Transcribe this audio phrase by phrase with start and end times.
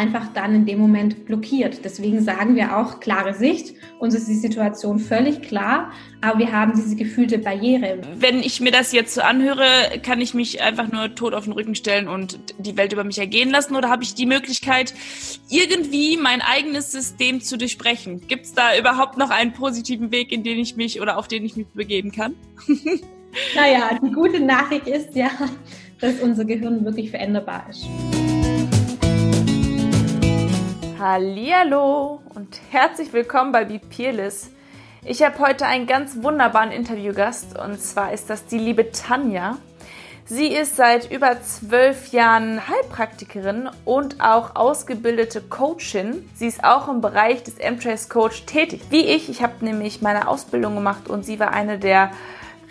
[0.00, 1.84] einfach dann in dem Moment blockiert.
[1.84, 3.74] Deswegen sagen wir auch klare Sicht.
[3.98, 5.92] Uns ist die Situation völlig klar,
[6.22, 7.98] aber wir haben diese gefühlte Barriere.
[8.16, 9.66] Wenn ich mir das jetzt so anhöre,
[10.02, 13.18] kann ich mich einfach nur tot auf den Rücken stellen und die Welt über mich
[13.18, 14.94] ergehen lassen oder habe ich die Möglichkeit,
[15.50, 18.26] irgendwie mein eigenes System zu durchbrechen?
[18.26, 21.44] Gibt es da überhaupt noch einen positiven Weg, in den ich mich oder auf den
[21.44, 22.34] ich mich begeben kann?
[23.54, 25.30] naja, die gute Nachricht ist ja,
[26.00, 27.86] dass unser Gehirn wirklich veränderbar ist.
[31.02, 34.50] Hallo und herzlich willkommen bei Be Peerless.
[35.02, 39.56] Ich habe heute einen ganz wunderbaren Interviewgast und zwar ist das die liebe Tanja.
[40.26, 46.28] Sie ist seit über zwölf Jahren Heilpraktikerin und auch ausgebildete Coachin.
[46.34, 48.82] Sie ist auch im Bereich des M-Trace Coach tätig.
[48.90, 52.10] Wie ich, ich habe nämlich meine Ausbildung gemacht und sie war eine der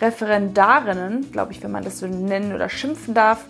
[0.00, 3.44] Referendarinnen, glaube ich, wenn man das so nennen oder schimpfen darf.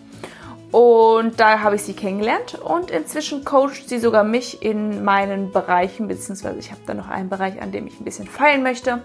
[0.72, 6.06] Und da habe ich sie kennengelernt und inzwischen coacht sie sogar mich in meinen Bereichen,
[6.06, 9.02] beziehungsweise ich habe da noch einen Bereich, an dem ich ein bisschen feilen möchte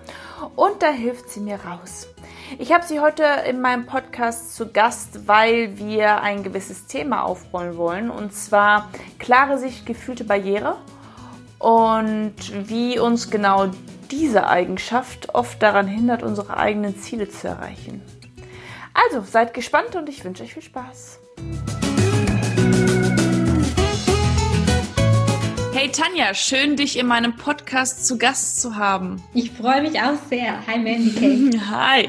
[0.55, 2.07] und da hilft sie mir raus.
[2.59, 7.77] Ich habe sie heute in meinem Podcast zu Gast, weil wir ein gewisses Thema aufrollen
[7.77, 10.75] wollen und zwar klare Sicht, gefühlte Barriere
[11.57, 12.35] und
[12.69, 13.71] wie uns genau
[14.11, 18.03] diese Eigenschaft oft daran hindert, unsere eigenen Ziele zu erreichen.
[18.95, 21.19] Also seid gespannt und ich wünsche euch viel Spaß.
[25.73, 29.21] Hey Tanja, schön dich in meinem Podcast zu Gast zu haben.
[29.33, 30.65] Ich freue mich auch sehr.
[30.65, 32.07] Hi Mandy Hi.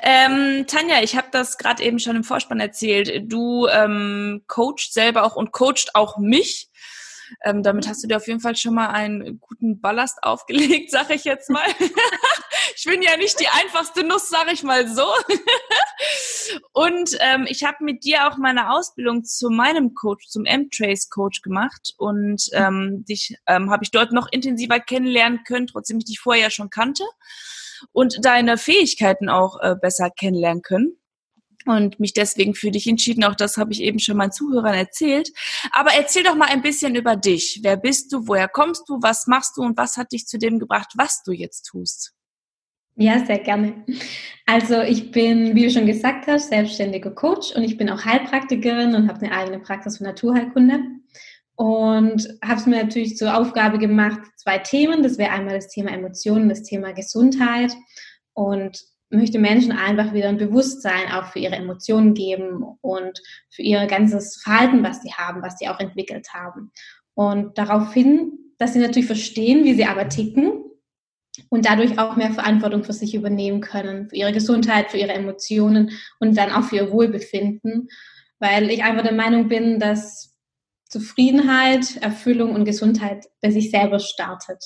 [0.00, 3.24] Ähm, Tanja, ich habe das gerade eben schon im Vorspann erzählt.
[3.30, 6.68] Du ähm, coachst selber auch und coacht auch mich.
[7.44, 11.10] Ähm, damit hast du dir auf jeden Fall schon mal einen guten Ballast aufgelegt, sag
[11.10, 11.66] ich jetzt mal.
[12.76, 15.06] ich bin ja nicht die einfachste Nuss, sag ich mal so.
[16.72, 21.42] Und ähm, ich habe mit dir auch meine Ausbildung zu meinem Coach, zum M-Trace Coach
[21.42, 26.18] gemacht und ähm, dich ähm, habe ich dort noch intensiver kennenlernen können, trotzdem ich dich
[26.18, 27.04] vorher schon kannte
[27.92, 30.96] und deine Fähigkeiten auch äh, besser kennenlernen können
[31.66, 33.24] und mich deswegen für dich entschieden.
[33.24, 35.30] Auch das habe ich eben schon meinen Zuhörern erzählt.
[35.72, 37.60] Aber erzähl doch mal ein bisschen über dich.
[37.62, 38.26] Wer bist du?
[38.26, 38.98] Woher kommst du?
[39.00, 39.62] Was machst du?
[39.62, 42.12] Und was hat dich zu dem gebracht, was du jetzt tust?
[42.96, 43.84] Ja, sehr gerne.
[44.44, 48.94] Also ich bin, wie du schon gesagt hast, selbstständiger Coach und ich bin auch Heilpraktikerin
[48.94, 50.80] und habe eine eigene Praxis für Naturheilkunde
[51.54, 55.02] und habe es mir natürlich zur Aufgabe gemacht, zwei Themen.
[55.02, 57.72] Das wäre einmal das Thema Emotionen, das Thema Gesundheit
[58.34, 58.78] und
[59.12, 64.40] möchte Menschen einfach wieder ein Bewusstsein auch für ihre Emotionen geben und für ihr ganzes
[64.42, 66.72] Verhalten, was sie haben, was sie auch entwickelt haben.
[67.14, 70.64] Und darauf hin, dass sie natürlich verstehen, wie sie aber ticken
[71.48, 75.90] und dadurch auch mehr Verantwortung für sich übernehmen können, für ihre Gesundheit, für ihre Emotionen
[76.18, 77.88] und dann auch für ihr Wohlbefinden,
[78.38, 80.34] weil ich einfach der Meinung bin, dass
[80.88, 84.62] Zufriedenheit, Erfüllung und Gesundheit bei sich selber startet.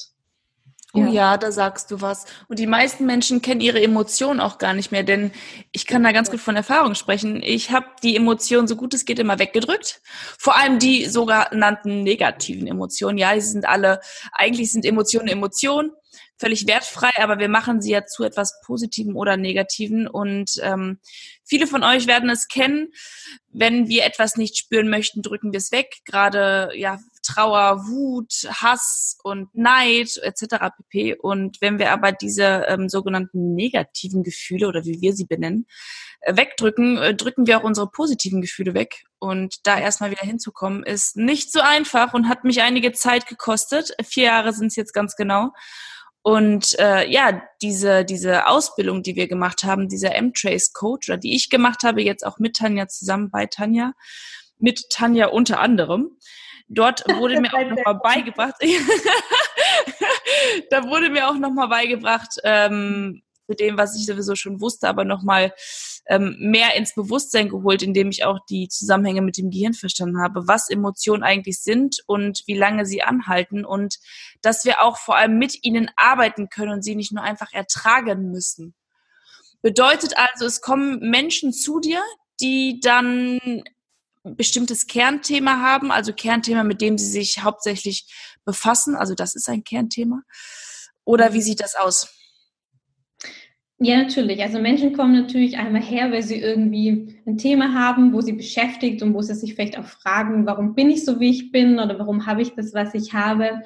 [0.97, 1.09] Oh ja.
[1.11, 1.37] ja.
[1.37, 2.27] da sagst du was.
[2.49, 5.33] Und die meisten Menschen kennen ihre Emotionen auch gar nicht mehr, denn
[5.73, 7.43] ich kann da ganz gut von Erfahrung sprechen.
[7.43, 10.01] Ich habe die Emotionen so gut es geht immer weggedrückt.
[10.39, 13.19] Vor allem die sogenannten negativen Emotionen.
[13.19, 14.01] Ja, die sind alle,
[14.33, 15.93] eigentlich sind Emotionen Emotionen
[16.39, 20.07] völlig wertfrei, aber wir machen sie ja zu etwas Positivem oder Negativen.
[20.07, 20.99] Und ähm,
[21.45, 22.93] viele von euch werden es kennen.
[23.53, 25.97] Wenn wir etwas nicht spüren möchten, drücken wir es weg.
[26.05, 30.57] Gerade ja Trauer, Wut, Hass und Neid etc.
[30.77, 31.17] pp.
[31.17, 35.67] Und wenn wir aber diese ähm, sogenannten negativen Gefühle oder wie wir sie benennen,
[36.21, 39.05] äh, wegdrücken, äh, drücken wir auch unsere positiven Gefühle weg.
[39.19, 43.93] Und da erstmal wieder hinzukommen, ist nicht so einfach und hat mich einige Zeit gekostet.
[44.05, 45.51] Vier Jahre sind es jetzt ganz genau.
[46.23, 51.37] Und äh, ja, diese, diese Ausbildung, die wir gemacht haben, dieser M-Trace Coach, oder die
[51.37, 53.93] ich gemacht habe, jetzt auch mit Tanja zusammen bei Tanja,
[54.59, 56.11] mit Tanja unter anderem,
[56.69, 58.55] dort wurde mir auch nochmal beigebracht,
[60.71, 65.05] da wurde mir auch nochmal beigebracht, ähm, zu dem, was ich sowieso schon wusste, aber
[65.05, 65.53] nochmal
[66.09, 70.47] ähm, mehr ins Bewusstsein geholt, indem ich auch die Zusammenhänge mit dem Gehirn verstanden habe,
[70.47, 73.99] was Emotionen eigentlich sind und wie lange sie anhalten und
[74.43, 78.31] dass wir auch vor allem mit ihnen arbeiten können und sie nicht nur einfach ertragen
[78.31, 78.75] müssen.
[79.63, 82.01] Bedeutet also, es kommen Menschen zu dir,
[82.41, 83.63] die dann
[84.35, 88.07] bestimmtes Kernthema haben, also Kernthema, mit dem sie sich hauptsächlich
[88.45, 90.23] befassen, also das ist ein Kernthema.
[91.05, 92.13] Oder wie sieht das aus?
[93.79, 94.43] Ja, natürlich.
[94.43, 99.03] Also Menschen kommen natürlich einmal her, weil sie irgendwie ein Thema haben, wo sie beschäftigt
[99.03, 101.99] und wo sie sich vielleicht auch fragen, warum bin ich so, wie ich bin oder
[101.99, 103.63] warum habe ich das, was ich habe.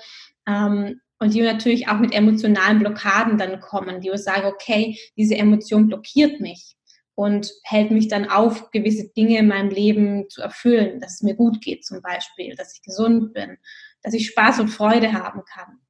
[0.49, 5.87] Ähm, und die natürlich auch mit emotionalen Blockaden dann kommen, die sagen, okay, diese Emotion
[5.87, 6.77] blockiert mich.
[7.21, 11.35] Und hält mich dann auf, gewisse Dinge in meinem Leben zu erfüllen, dass es mir
[11.35, 13.59] gut geht zum Beispiel, dass ich gesund bin,
[14.03, 15.81] dass ich Spaß und Freude haben kann.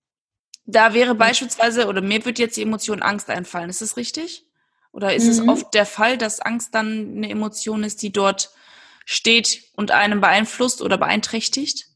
[0.65, 4.45] Da wäre beispielsweise, oder mir wird jetzt die Emotion Angst einfallen, ist das richtig?
[4.91, 5.31] Oder ist mhm.
[5.31, 8.51] es oft der Fall, dass Angst dann eine Emotion ist, die dort
[9.05, 11.87] steht und einem beeinflusst oder beeinträchtigt?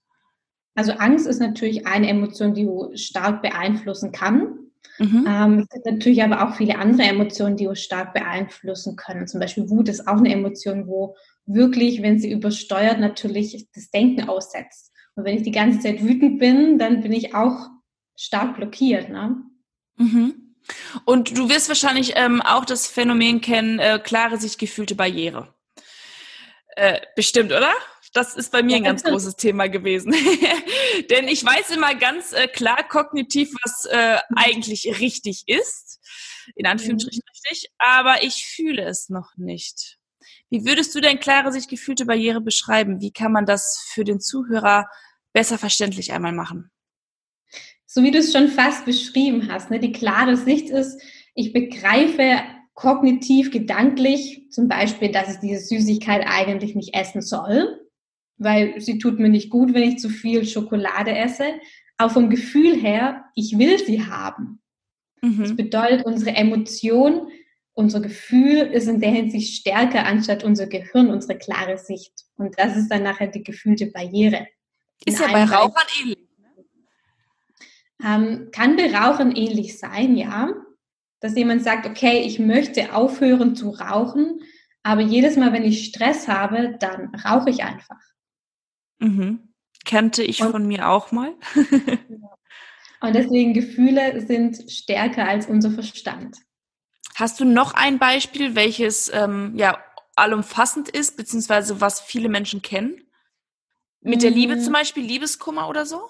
[0.77, 4.64] Also Angst ist natürlich eine Emotion, die stark beeinflussen kann.
[4.99, 5.25] Mhm.
[5.29, 9.27] Ähm, es gibt natürlich aber auch viele andere Emotionen, die uns stark beeinflussen können.
[9.27, 11.17] Zum Beispiel Wut ist auch eine Emotion, wo
[11.47, 14.93] wirklich, wenn sie übersteuert, natürlich das Denken aussetzt.
[15.15, 17.69] Und wenn ich die ganze Zeit wütend bin, dann bin ich auch
[18.17, 19.09] stark blockiert.
[19.09, 19.37] Ne?
[19.97, 20.55] Mhm.
[21.05, 25.55] Und du wirst wahrscheinlich ähm, auch das Phänomen kennen, äh, klare sich gefühlte Barriere.
[26.77, 27.73] Äh, bestimmt, oder?
[28.15, 30.15] Das ist bei mir ein ganz großes Thema gewesen.
[31.11, 35.99] Denn ich weiß immer ganz äh, klar kognitiv, was äh, eigentlich richtig ist.
[36.55, 37.51] In Anführungsstrichen mhm.
[37.51, 37.73] richtig.
[37.79, 39.99] Aber ich fühle es noch nicht.
[40.49, 43.01] Wie würdest du denn klare sich gefühlte Barriere beschreiben?
[43.01, 44.87] Wie kann man das für den Zuhörer
[45.33, 46.71] besser verständlich einmal machen?
[47.85, 49.81] So wie du es schon fast beschrieben hast, ne?
[49.81, 51.01] die klare Sicht ist,
[51.35, 52.43] ich begreife
[52.75, 57.81] kognitiv, gedanklich zum Beispiel, dass ich diese Süßigkeit eigentlich nicht essen soll
[58.37, 61.47] weil sie tut mir nicht gut, wenn ich zu viel Schokolade esse.
[61.97, 64.61] Aber vom Gefühl her, ich will sie haben.
[65.23, 65.41] Mhm.
[65.41, 67.29] Das bedeutet, unsere Emotion,
[67.73, 72.13] unser Gefühl ist in der Hinsicht stärker anstatt unser Gehirn, unsere klare Sicht.
[72.37, 74.47] Und das ist dann nachher die gefühlte Barriere.
[75.05, 76.19] Ist ja bei Rauchern ähnlich.
[76.39, 76.65] Ne?
[78.05, 80.53] Ähm, kann bei Rauchern ähnlich sein, ja.
[81.21, 84.41] Dass jemand sagt, okay, ich möchte aufhören zu rauchen,
[84.83, 87.99] aber jedes Mal, wenn ich Stress habe, dann rauche ich einfach.
[88.99, 89.49] Mhm.
[89.85, 91.35] Kannte ich und, von mir auch mal.
[93.01, 96.39] und deswegen Gefühle sind stärker als unser Verstand.
[97.15, 99.79] Hast du noch ein Beispiel, welches ähm, ja
[100.17, 103.01] allumfassend ist, beziehungsweise was viele Menschen kennen?
[104.01, 104.75] Mit der Liebe zum mm.
[104.75, 106.09] Beispiel, Liebeskummer oder so?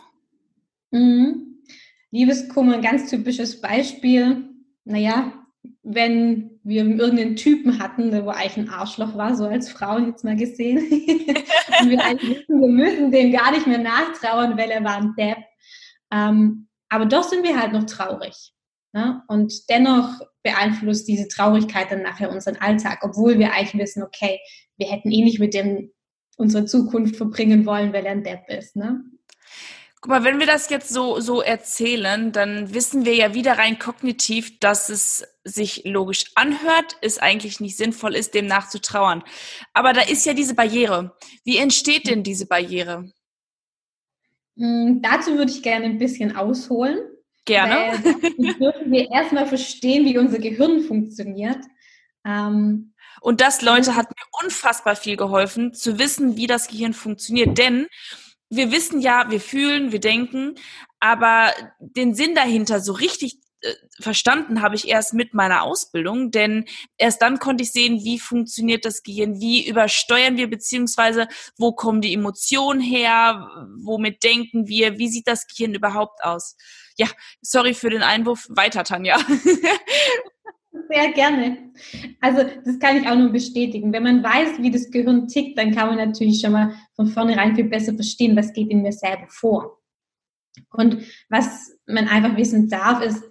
[0.90, 1.62] Mhm.
[2.10, 4.48] Liebeskummer, ein ganz typisches Beispiel.
[4.84, 5.43] Naja,
[5.82, 10.24] wenn wir irgendeinen Typen hatten, der wo eigentlich ein Arschloch war, so als Frau jetzt
[10.24, 10.78] mal gesehen,
[11.80, 15.14] und wir eigentlich wissen, wir müssen dem gar nicht mehr nachtrauern, weil er war ein
[15.16, 15.38] Depp.
[16.12, 18.52] Ähm, aber doch sind wir halt noch traurig.
[18.92, 19.22] Ne?
[19.28, 24.38] Und dennoch beeinflusst diese Traurigkeit dann nachher unseren Alltag, obwohl wir eigentlich wissen, okay,
[24.76, 25.90] wir hätten eh nicht mit dem
[26.36, 28.76] unsere Zukunft verbringen wollen, weil er ein Depp ist.
[28.76, 29.04] Ne?
[30.04, 33.78] Guck mal, wenn wir das jetzt so, so erzählen, dann wissen wir ja wieder rein
[33.78, 39.24] kognitiv, dass es sich logisch anhört, es eigentlich nicht sinnvoll ist, dem nachzutrauern.
[39.72, 41.16] Aber da ist ja diese Barriere.
[41.44, 43.10] Wie entsteht denn diese Barriere?
[44.58, 46.98] Hm, dazu würde ich gerne ein bisschen ausholen.
[47.46, 47.98] Gerne.
[48.02, 51.64] Weil dürfen wir erstmal verstehen, wie unser Gehirn funktioniert.
[52.26, 52.92] Ähm,
[53.22, 57.56] und das, Leute, hat mir unfassbar viel geholfen, zu wissen, wie das Gehirn funktioniert.
[57.56, 57.86] Denn
[58.56, 60.54] wir wissen ja, wir fühlen, wir denken,
[61.00, 66.66] aber den Sinn dahinter so richtig äh, verstanden habe ich erst mit meiner Ausbildung, denn
[66.96, 72.00] erst dann konnte ich sehen, wie funktioniert das Gehirn, wie übersteuern wir, beziehungsweise wo kommen
[72.00, 73.48] die Emotionen her,
[73.82, 76.56] womit denken wir, wie sieht das Gehirn überhaupt aus.
[76.96, 77.08] Ja,
[77.40, 78.46] sorry für den Einwurf.
[78.50, 79.18] Weiter, Tanja.
[80.88, 81.72] Sehr gerne.
[82.20, 83.92] Also das kann ich auch nur bestätigen.
[83.92, 87.54] Wenn man weiß, wie das Gehirn tickt, dann kann man natürlich schon mal von vornherein
[87.54, 89.80] viel besser verstehen, was geht in mir selber vor.
[90.70, 90.98] Und
[91.28, 93.22] was man einfach wissen darf, ist,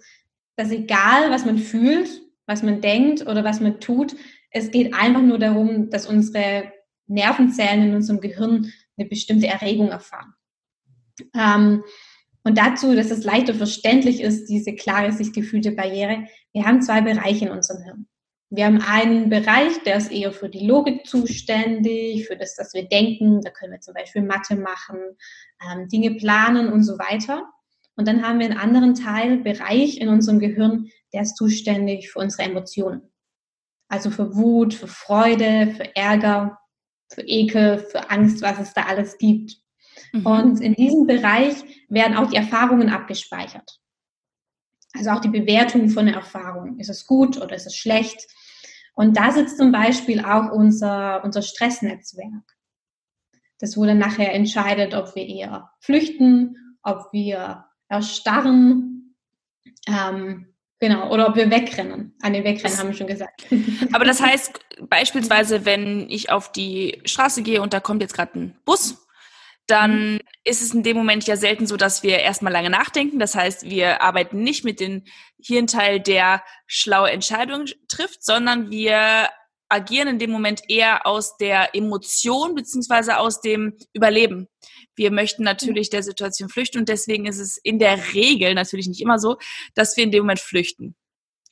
[0.56, 4.14] dass egal, was man fühlt, was man denkt oder was man tut,
[4.50, 6.72] es geht einfach nur darum, dass unsere
[7.06, 10.34] Nervenzellen in unserem Gehirn eine bestimmte Erregung erfahren.
[11.34, 11.82] Ähm,
[12.44, 17.00] und dazu, dass es leichter verständlich ist, diese klare, sich gefühlte Barriere, wir haben zwei
[17.00, 18.06] Bereiche in unserem Hirn.
[18.50, 22.86] Wir haben einen Bereich, der ist eher für die Logik zuständig, für das, dass wir
[22.86, 23.40] denken.
[23.40, 24.98] Da können wir zum Beispiel Mathe machen,
[25.66, 27.50] ähm, Dinge planen und so weiter.
[27.96, 32.20] Und dann haben wir einen anderen Teil, Bereich in unserem Gehirn, der ist zuständig für
[32.20, 33.12] unsere Emotionen.
[33.88, 36.58] Also für Wut, für Freude, für Ärger,
[37.12, 39.63] für Ekel, für Angst, was es da alles gibt.
[40.12, 40.26] Mhm.
[40.26, 41.56] Und in diesem Bereich
[41.88, 43.80] werden auch die Erfahrungen abgespeichert.
[44.94, 46.78] Also auch die Bewertung von der Erfahrung.
[46.78, 48.28] Ist es gut oder ist es schlecht?
[48.94, 52.56] Und da sitzt zum Beispiel auch unser, unser Stressnetzwerk.
[53.58, 59.16] Das wurde nachher entscheidet, ob wir eher flüchten, ob wir erstarren,
[59.86, 62.14] ähm, genau, oder ob wir wegrennen.
[62.22, 63.46] An den Wegrennen haben wir schon gesagt.
[63.92, 68.38] Aber das heißt beispielsweise, wenn ich auf die Straße gehe und da kommt jetzt gerade
[68.38, 69.03] ein Bus
[69.66, 70.20] dann mhm.
[70.44, 73.18] ist es in dem Moment ja selten so, dass wir erstmal lange nachdenken.
[73.18, 75.04] Das heißt, wir arbeiten nicht mit dem
[75.42, 79.28] Hirnteil, der schlaue Entscheidungen trifft, sondern wir
[79.68, 84.48] agieren in dem Moment eher aus der Emotion beziehungsweise aus dem Überleben.
[84.94, 89.00] Wir möchten natürlich der Situation flüchten und deswegen ist es in der Regel natürlich nicht
[89.00, 89.38] immer so,
[89.74, 90.94] dass wir in dem Moment flüchten.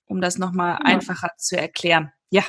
[0.07, 0.85] Um das nochmal ja.
[0.85, 2.13] einfacher zu erklären.
[2.31, 2.45] Ja.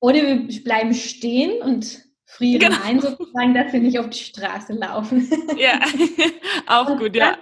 [0.00, 2.82] Oder wir bleiben stehen und frieren genau.
[2.84, 5.28] ein, sozusagen, dass wir nicht auf die Straße laufen.
[5.56, 5.80] Ja,
[6.66, 7.38] auch gut, ja.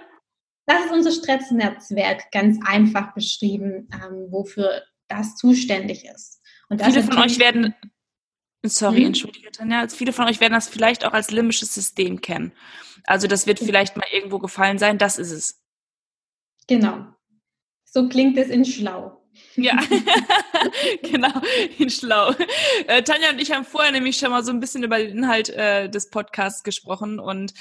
[0.65, 6.41] Das ist unser Stressnetzwerk ganz einfach beschrieben, ähm, wofür das zuständig ist.
[6.69, 7.73] Und viele von euch werden,
[8.63, 9.05] sorry, hm?
[9.07, 12.51] entschuldige Tanja, viele von euch werden das vielleicht auch als limbisches System kennen.
[13.05, 15.63] Also das wird vielleicht mal irgendwo gefallen sein, das ist es.
[16.67, 17.07] Genau.
[17.85, 19.18] So klingt es in Schlau.
[19.55, 19.77] Ja,
[21.03, 21.31] genau,
[21.77, 22.33] ihn schlau.
[22.87, 25.49] Äh, Tanja und ich haben vorher nämlich schon mal so ein bisschen über den Inhalt
[25.49, 27.53] äh, des Podcasts gesprochen und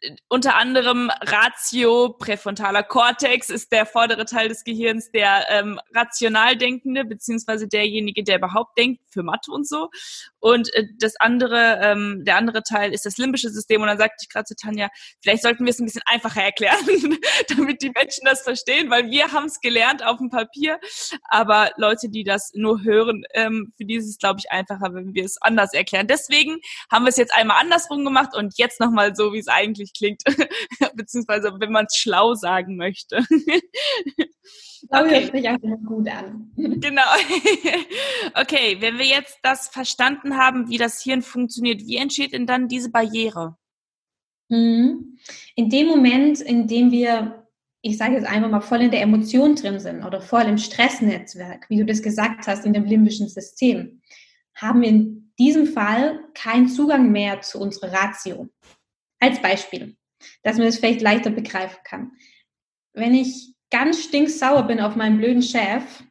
[0.00, 6.56] äh, unter anderem Ratio, präfrontaler Kortex ist der vordere Teil des Gehirns, der ähm, rational
[6.56, 9.90] Denkende, beziehungsweise derjenige, der überhaupt denkt, für Mathe und so.
[10.38, 13.82] Und äh, das andere, ähm, der andere Teil ist das limbische System.
[13.82, 14.88] Und dann sagte ich gerade zu Tanja,
[15.22, 16.78] vielleicht sollten wir es ein bisschen einfacher erklären,
[17.48, 20.78] damit die Menschen das verstehen, weil wir haben es gelernt auf dem Papier
[21.24, 25.14] aber Leute, die das nur hören, ähm, für die ist es, glaube ich, einfacher, wenn
[25.14, 26.06] wir es anders erklären.
[26.06, 26.58] Deswegen
[26.90, 30.22] haben wir es jetzt einmal andersrum gemacht und jetzt nochmal so, wie es eigentlich klingt,
[30.94, 33.24] beziehungsweise wenn man es schlau sagen möchte.
[34.88, 35.22] Okay.
[35.22, 36.50] Hört sich auch gut an.
[36.56, 37.02] Genau.
[38.34, 42.68] Okay, wenn wir jetzt das verstanden haben, wie das Hirn funktioniert, wie entsteht denn dann
[42.68, 43.56] diese Barriere?
[44.48, 45.18] Mhm.
[45.54, 47.39] In dem Moment, in dem wir
[47.82, 51.68] ich sage jetzt einfach mal, voll in der Emotion drin sind oder voll im Stressnetzwerk,
[51.70, 54.02] wie du das gesagt hast, in dem limbischen System,
[54.54, 58.48] haben wir in diesem Fall keinen Zugang mehr zu unserer Ratio.
[59.18, 59.96] Als Beispiel,
[60.42, 62.12] dass man das vielleicht leichter begreifen kann.
[62.92, 66.02] Wenn ich ganz stinksauer bin auf meinen blöden Chef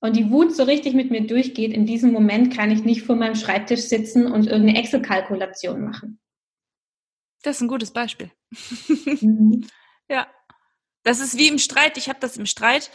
[0.00, 3.16] und die Wut so richtig mit mir durchgeht, in diesem Moment kann ich nicht vor
[3.16, 6.18] meinem Schreibtisch sitzen und irgendeine Excel-Kalkulation machen.
[7.42, 8.30] Das ist ein gutes Beispiel.
[10.08, 10.26] Ja.
[11.02, 11.98] Das ist wie im Streit.
[11.98, 12.90] Ich habe das im Streit.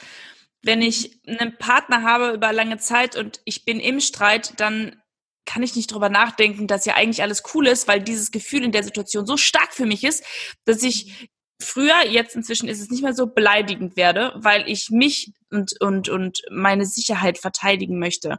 [0.61, 5.01] Wenn ich einen Partner habe über lange Zeit und ich bin im Streit, dann
[5.45, 8.71] kann ich nicht drüber nachdenken, dass ja eigentlich alles cool ist, weil dieses Gefühl in
[8.71, 10.23] der Situation so stark für mich ist,
[10.65, 11.29] dass ich
[11.61, 16.09] früher, jetzt inzwischen ist es nicht mehr so beleidigend werde, weil ich mich und, und,
[16.09, 18.37] und meine Sicherheit verteidigen möchte.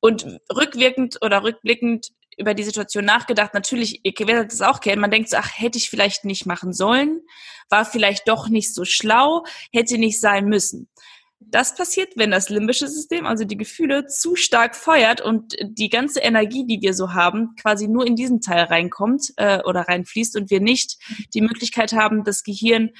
[0.00, 3.54] Und rückwirkend oder rückblickend über die Situation nachgedacht.
[3.54, 5.00] Natürlich, ihr werdet es auch kennen.
[5.00, 7.20] Man denkt so, ach, hätte ich vielleicht nicht machen sollen,
[7.68, 10.88] war vielleicht doch nicht so schlau, hätte nicht sein müssen.
[11.40, 16.20] Das passiert, wenn das limbische System, also die Gefühle, zu stark feuert und die ganze
[16.20, 20.50] Energie, die wir so haben, quasi nur in diesen Teil reinkommt äh, oder reinfließt und
[20.50, 20.96] wir nicht
[21.34, 22.90] die Möglichkeit haben, das Gehirn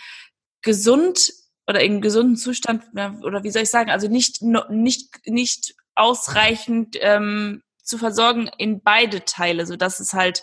[0.63, 1.33] gesund
[1.67, 2.85] oder in gesunden Zustand
[3.23, 9.25] oder wie soll ich sagen, also nicht nicht nicht ausreichend ähm, zu versorgen in beide
[9.25, 10.43] Teile, so dass es halt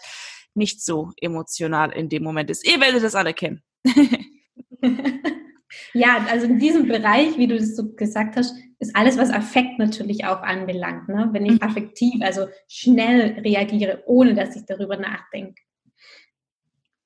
[0.53, 2.65] nicht so emotional in dem Moment ist.
[2.67, 3.62] Ihr werdet das alle kennen.
[5.93, 9.79] ja, also in diesem Bereich, wie du das so gesagt hast, ist alles, was Affekt
[9.79, 11.07] natürlich auch anbelangt.
[11.07, 11.29] Ne?
[11.31, 11.62] Wenn ich mhm.
[11.62, 15.62] affektiv, also schnell reagiere, ohne dass ich darüber nachdenke.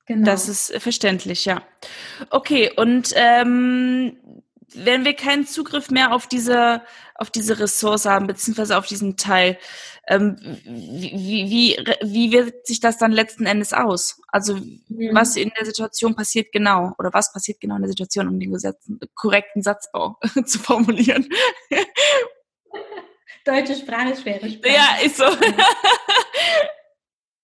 [0.06, 0.24] Genau.
[0.24, 1.62] Das ist verständlich, ja.
[2.30, 4.16] Okay, und ähm,
[4.74, 6.82] wenn wir keinen Zugriff mehr auf diese,
[7.14, 9.58] auf diese Ressource haben, beziehungsweise auf diesen Teil,
[10.08, 14.20] ähm, wie, wie, wie wirkt sich das dann letzten Endes aus?
[14.28, 15.10] Also mhm.
[15.12, 18.52] was in der Situation passiert genau oder was passiert genau in der Situation, um den
[18.52, 21.28] Gesetzen, korrekten Satzbau zu formulieren?
[23.44, 24.74] Deutsche Sprache ist schwere Sprache.
[24.74, 25.24] Ja, ist so.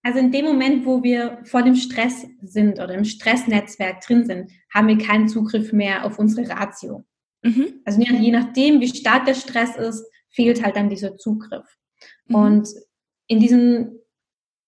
[0.04, 4.50] Also in dem Moment, wo wir vor dem Stress sind oder im Stressnetzwerk drin sind,
[4.74, 7.04] haben wir keinen Zugriff mehr auf unsere Ratio.
[7.42, 7.80] Mhm.
[7.84, 11.66] Also je nachdem, wie stark der Stress ist, fehlt halt dann dieser Zugriff.
[12.26, 12.34] Mhm.
[12.34, 12.68] Und
[13.26, 13.98] in diesem,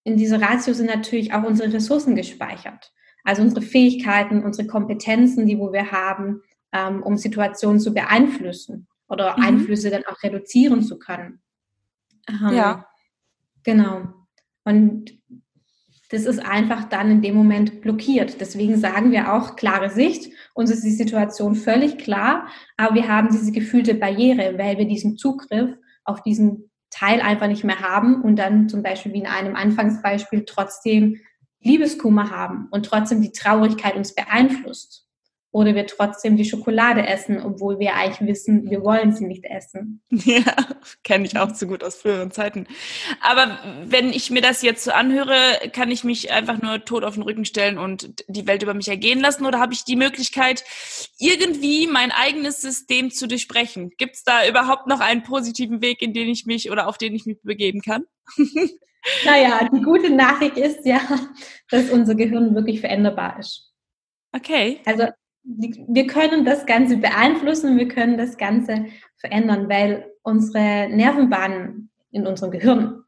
[0.04, 2.92] in dieser Ratio sind natürlich auch unsere Ressourcen gespeichert.
[3.24, 9.36] Also unsere Fähigkeiten, unsere Kompetenzen, die wo wir haben, ähm, um Situationen zu beeinflussen oder
[9.36, 9.44] mhm.
[9.44, 11.40] Einflüsse dann auch reduzieren zu können.
[12.28, 12.86] Ähm, ja.
[13.62, 14.08] Genau.
[14.64, 15.18] Und
[16.14, 18.40] das ist einfach dann in dem Moment blockiert.
[18.40, 20.32] Deswegen sagen wir auch klare Sicht.
[20.54, 25.16] Uns ist die Situation völlig klar, aber wir haben diese gefühlte Barriere, weil wir diesen
[25.16, 29.56] Zugriff auf diesen Teil einfach nicht mehr haben und dann zum Beispiel wie in einem
[29.56, 31.20] Anfangsbeispiel trotzdem
[31.60, 35.03] Liebeskummer haben und trotzdem die Traurigkeit uns beeinflusst.
[35.54, 40.02] Oder wir trotzdem die Schokolade essen, obwohl wir eigentlich wissen, wir wollen sie nicht essen.
[40.10, 40.42] Ja,
[41.04, 42.66] kenne ich auch zu gut aus früheren Zeiten.
[43.20, 45.34] Aber wenn ich mir das jetzt so anhöre,
[45.72, 48.88] kann ich mich einfach nur tot auf den Rücken stellen und die Welt über mich
[48.88, 50.64] ergehen lassen oder habe ich die Möglichkeit,
[51.20, 53.92] irgendwie mein eigenes System zu durchbrechen?
[53.96, 57.14] Gibt es da überhaupt noch einen positiven Weg, in den ich mich oder auf den
[57.14, 58.04] ich mich begeben kann?
[59.26, 60.98] Naja, die gute Nachricht ist ja,
[61.68, 63.70] dass unser Gehirn wirklich veränderbar ist.
[64.32, 64.80] Okay.
[64.86, 65.08] Also
[65.44, 68.86] wir können das Ganze beeinflussen und wir können das Ganze
[69.16, 73.04] verändern, weil unsere Nervenbahnen in unserem Gehirn,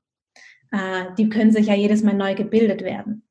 [0.71, 3.23] äh, die können sich ja jedes Mal neu gebildet werden.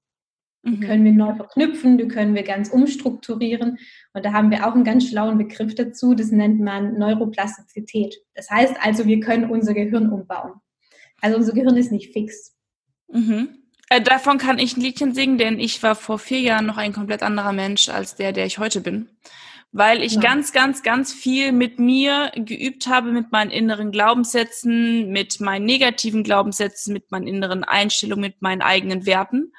[0.65, 0.79] Die mhm.
[0.79, 3.77] können wir neu verknüpfen, die können wir ganz umstrukturieren.
[4.13, 8.15] Und da haben wir auch einen ganz schlauen Begriff dazu, das nennt man Neuroplastizität.
[8.33, 10.53] Das heißt also, wir können unser Gehirn umbauen.
[11.21, 12.57] Also unser Gehirn ist nicht fix.
[13.07, 13.64] Mhm.
[13.89, 16.93] Äh, davon kann ich ein Liedchen singen, denn ich war vor vier Jahren noch ein
[16.93, 19.09] komplett anderer Mensch als der, der ich heute bin.
[19.71, 20.21] Weil ich ja.
[20.21, 26.23] ganz, ganz, ganz viel mit mir geübt habe, mit meinen inneren Glaubenssätzen, mit meinen negativen
[26.23, 29.53] Glaubenssätzen, mit meinen inneren Einstellungen, mit meinen eigenen Werten.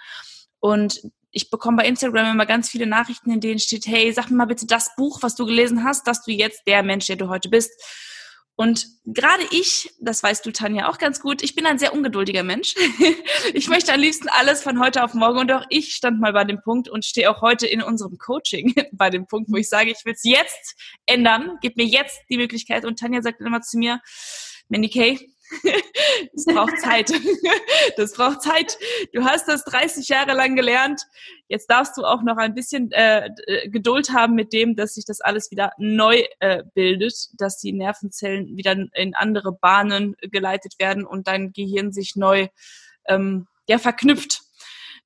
[0.58, 4.36] Und ich bekomme bei Instagram immer ganz viele Nachrichten, in denen steht, hey, sag mir
[4.38, 7.28] mal bitte das Buch, was du gelesen hast, dass du jetzt der Mensch, der du
[7.28, 7.70] heute bist.
[8.56, 12.42] Und gerade ich, das weißt du, Tanja, auch ganz gut, ich bin ein sehr ungeduldiger
[12.42, 12.74] Mensch.
[13.52, 16.44] ich möchte am liebsten alles von heute auf morgen und auch ich stand mal bei
[16.44, 19.90] dem Punkt und stehe auch heute in unserem Coaching bei dem Punkt, wo ich sage,
[19.90, 22.86] ich will es jetzt ändern, gib mir jetzt die Möglichkeit.
[22.86, 24.00] Und Tanja sagt immer zu mir,
[24.68, 25.30] Mandy Kay,
[26.32, 27.12] das braucht Zeit.
[27.96, 28.76] Das braucht Zeit.
[29.14, 31.02] Du hast das 30 Jahre lang gelernt.
[31.48, 33.30] Jetzt darfst du auch noch ein bisschen äh,
[33.66, 38.56] Geduld haben mit dem, dass sich das alles wieder neu äh, bildet, dass die Nervenzellen
[38.56, 42.48] wieder in andere Bahnen geleitet werden und dein Gehirn sich neu
[43.06, 44.42] ähm, ja, verknüpft.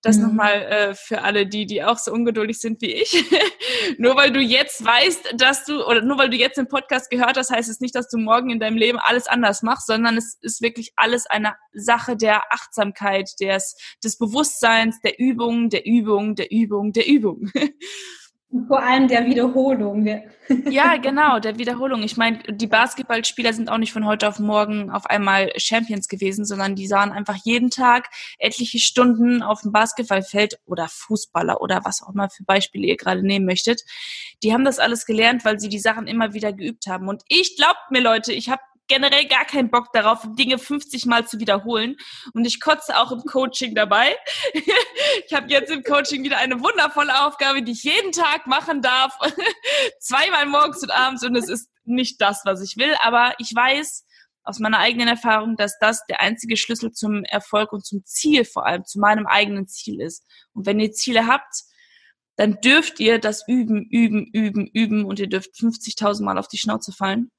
[0.03, 0.23] Das mhm.
[0.23, 3.25] nochmal äh, für alle die, die auch so ungeduldig sind wie ich.
[3.99, 7.37] nur weil du jetzt weißt, dass du, oder nur weil du jetzt den Podcast gehört
[7.37, 10.39] hast, heißt es nicht, dass du morgen in deinem Leben alles anders machst, sondern es
[10.41, 16.51] ist wirklich alles eine Sache der Achtsamkeit, des, des Bewusstseins, der Übung, der Übung, der
[16.51, 17.51] Übung, der Übung.
[18.67, 20.07] Vor allem der Wiederholung.
[20.69, 22.03] Ja, genau, der Wiederholung.
[22.03, 26.45] Ich meine, die Basketballspieler sind auch nicht von heute auf morgen auf einmal Champions gewesen,
[26.45, 32.03] sondern die sahen einfach jeden Tag etliche Stunden auf dem Basketballfeld oder Fußballer oder was
[32.03, 33.83] auch immer für Beispiele ihr gerade nehmen möchtet.
[34.43, 37.07] Die haben das alles gelernt, weil sie die Sachen immer wieder geübt haben.
[37.07, 41.27] Und ich glaubt mir, Leute, ich habe generell gar keinen Bock darauf, Dinge 50 Mal
[41.27, 41.97] zu wiederholen.
[42.35, 44.17] Und ich kotze auch im Coaching dabei.
[45.27, 49.17] ich habe jetzt im Coaching wieder eine wundervolle Aufgabe, die ich jeden Tag machen darf.
[50.01, 51.25] Zweimal morgens und abends.
[51.25, 52.95] Und es ist nicht das, was ich will.
[53.01, 54.05] Aber ich weiß
[54.43, 58.67] aus meiner eigenen Erfahrung, dass das der einzige Schlüssel zum Erfolg und zum Ziel, vor
[58.67, 60.27] allem zu meinem eigenen Ziel ist.
[60.53, 61.63] Und wenn ihr Ziele habt,
[62.37, 66.59] dann dürft ihr das üben, üben, üben, üben und ihr dürft 50.000 Mal auf die
[66.59, 67.31] Schnauze fallen.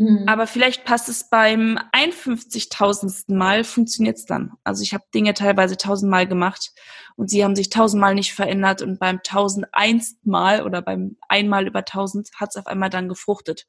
[0.00, 0.24] Mhm.
[0.26, 3.34] Aber vielleicht passt es beim 51.000.
[3.34, 4.52] Mal, funktioniert es dann.
[4.64, 6.72] Also ich habe Dinge teilweise tausendmal gemacht
[7.16, 11.80] und sie haben sich tausendmal nicht verändert und beim 1001 Mal oder beim einmal über
[11.80, 13.66] 1000 hat es auf einmal dann gefruchtet.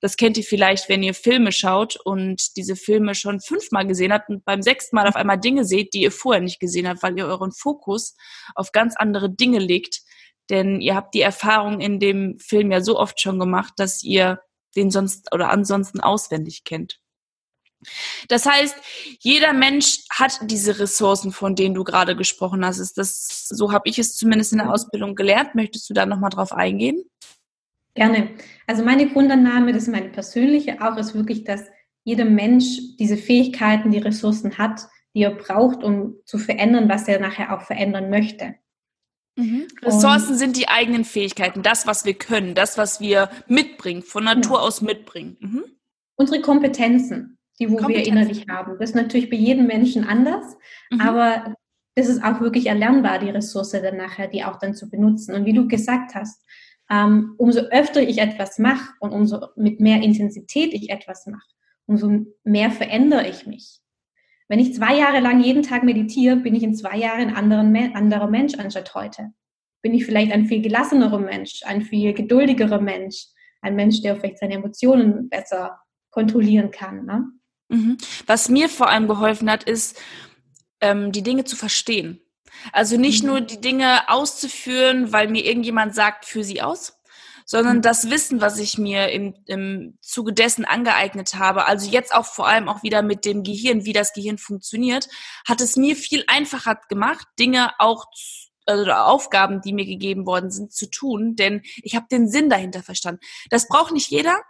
[0.00, 4.30] Das kennt ihr vielleicht, wenn ihr Filme schaut und diese Filme schon fünfmal gesehen habt
[4.30, 7.16] und beim sechsten Mal auf einmal Dinge seht, die ihr vorher nicht gesehen habt, weil
[7.16, 8.16] ihr euren Fokus
[8.56, 10.00] auf ganz andere Dinge legt.
[10.50, 14.40] Denn ihr habt die Erfahrung in dem Film ja so oft schon gemacht, dass ihr
[14.78, 17.00] den sonst oder ansonsten auswendig kennt.
[18.28, 18.76] Das heißt,
[19.20, 22.98] jeder Mensch hat diese Ressourcen, von denen du gerade gesprochen hast.
[22.98, 25.54] Das, so habe ich es zumindest in der Ausbildung gelernt.
[25.54, 27.04] Möchtest du da nochmal drauf eingehen?
[27.94, 28.30] Gerne.
[28.66, 31.62] Also meine Grundannahme, das ist meine persönliche auch, ist wirklich, dass
[32.04, 37.20] jeder Mensch diese Fähigkeiten, die Ressourcen hat, die er braucht, um zu verändern, was er
[37.20, 38.54] nachher auch verändern möchte.
[39.38, 39.68] Mhm.
[39.82, 44.58] Ressourcen sind die eigenen Fähigkeiten, das, was wir können, das, was wir mitbringen, von Natur
[44.58, 44.62] ja.
[44.64, 45.36] aus mitbringen.
[45.38, 45.64] Mhm.
[46.16, 48.14] Unsere Kompetenzen, die wo Kompetenzen.
[48.14, 48.76] wir innerlich haben.
[48.80, 50.56] Das ist natürlich bei jedem Menschen anders,
[50.90, 51.00] mhm.
[51.00, 51.54] aber
[51.94, 55.34] das ist auch wirklich erlernbar, die Ressource dann nachher, die auch dann zu benutzen.
[55.34, 56.44] Und wie du gesagt hast,
[56.90, 61.46] ähm, umso öfter ich etwas mache und umso mit mehr Intensität ich etwas mache,
[61.86, 63.80] umso mehr verändere ich mich.
[64.48, 68.26] Wenn ich zwei Jahre lang jeden Tag meditiere, bin ich in zwei Jahren ein anderer
[68.26, 69.30] Mensch anstatt heute.
[69.82, 73.26] Bin ich vielleicht ein viel gelassenerer Mensch, ein viel geduldigerer Mensch,
[73.60, 75.78] ein Mensch, der vielleicht seine Emotionen besser
[76.10, 77.04] kontrollieren kann.
[77.04, 77.24] Ne?
[77.68, 77.98] Mhm.
[78.26, 80.00] Was mir vor allem geholfen hat, ist,
[80.80, 82.20] ähm, die Dinge zu verstehen.
[82.72, 83.30] Also nicht mhm.
[83.30, 86.97] nur die Dinge auszuführen, weil mir irgendjemand sagt, für sie aus,
[87.50, 87.82] sondern mhm.
[87.82, 92.46] das Wissen, was ich mir im, im Zuge dessen angeeignet habe, also jetzt auch vor
[92.46, 95.08] allem auch wieder mit dem Gehirn, wie das Gehirn funktioniert,
[95.48, 98.04] hat es mir viel einfacher gemacht, Dinge auch
[98.66, 102.82] also Aufgaben, die mir gegeben worden sind, zu tun, denn ich habe den Sinn dahinter
[102.82, 103.22] verstanden.
[103.48, 104.42] Das braucht nicht jeder.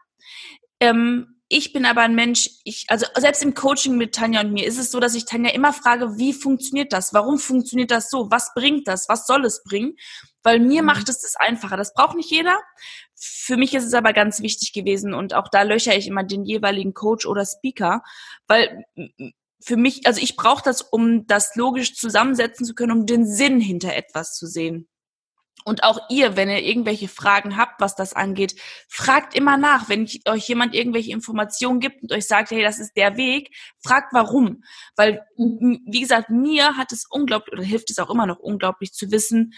[0.81, 4.67] Ähm, ich bin aber ein Mensch, ich, also selbst im Coaching mit Tanja und mir
[4.67, 7.15] ist es so, dass ich Tanja immer frage, wie funktioniert das?
[7.15, 8.31] Warum funktioniert das so?
[8.31, 9.09] Was bringt das?
[9.09, 9.97] Was soll es bringen?
[10.43, 10.87] Weil mir mhm.
[10.87, 11.79] macht es das einfacher.
[11.79, 12.59] Das braucht nicht jeder.
[13.15, 16.45] Für mich ist es aber ganz wichtig gewesen und auch da löcher ich immer den
[16.45, 18.03] jeweiligen Coach oder Speaker,
[18.47, 18.85] weil
[19.61, 23.61] für mich, also ich brauche das, um das logisch zusammensetzen zu können, um den Sinn
[23.61, 24.87] hinter etwas zu sehen.
[25.65, 28.55] Und auch ihr, wenn ihr irgendwelche Fragen habt, was das angeht,
[28.89, 29.89] fragt immer nach.
[29.89, 34.13] Wenn euch jemand irgendwelche Informationen gibt und euch sagt, hey, das ist der Weg, fragt
[34.13, 34.63] warum.
[34.97, 39.11] Weil, wie gesagt, mir hat es unglaublich, oder hilft es auch immer noch unglaublich zu
[39.11, 39.53] wissen,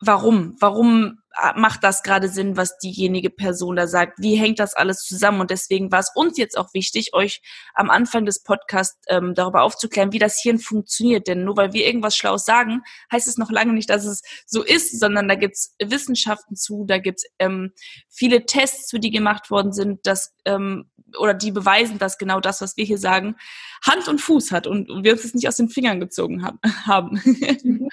[0.00, 0.56] warum?
[0.60, 1.18] Warum
[1.54, 4.18] macht das gerade Sinn, was diejenige Person da sagt?
[4.18, 5.40] Wie hängt das alles zusammen?
[5.40, 7.42] Und deswegen war es uns jetzt auch wichtig, euch
[7.74, 11.26] am Anfang des Podcasts ähm, darüber aufzuklären, wie das Hirn funktioniert.
[11.26, 14.62] Denn nur weil wir irgendwas Schlaues sagen, heißt es noch lange nicht, dass es so
[14.62, 17.72] ist, sondern da gibt's Wissenschaften zu, da gibt's ähm,
[18.08, 22.60] viele Tests zu, die gemacht worden sind, dass ähm, oder die beweisen, dass genau das,
[22.60, 23.36] was wir hier sagen,
[23.84, 26.44] Hand und Fuß hat und, und wir uns das nicht aus den Fingern gezogen
[26.86, 27.20] haben.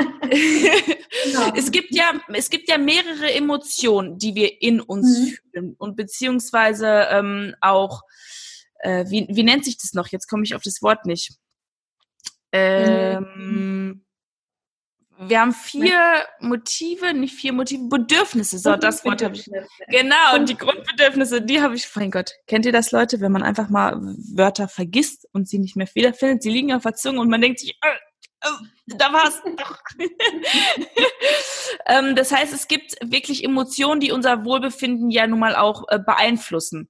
[0.30, 1.52] genau.
[1.54, 5.26] es gibt ja, es gibt ja mehrere Emotionen, die wir in uns mhm.
[5.26, 8.02] fühlen und beziehungsweise ähm, auch,
[8.80, 10.08] äh, wie, wie nennt sich das noch?
[10.08, 11.32] Jetzt komme ich auf das Wort nicht.
[12.52, 14.04] Ähm, mhm.
[15.22, 18.58] Wir haben vier Motive, nicht vier Motive, Bedürfnisse.
[18.58, 19.50] So, das Wort habe ich.
[19.88, 21.86] Genau, und die Grundbedürfnisse, die habe ich.
[21.94, 24.00] Mein Gott, kennt ihr das, Leute, wenn man einfach mal
[24.34, 26.42] Wörter vergisst und sie nicht mehr wiederfindet?
[26.42, 27.96] Sie liegen auf der Zunge und man denkt sich, äh,
[28.44, 29.78] Oh, da war's doch.
[31.86, 35.98] ähm, das heißt, es gibt wirklich Emotionen, die unser Wohlbefinden ja nun mal auch äh,
[35.98, 36.88] beeinflussen.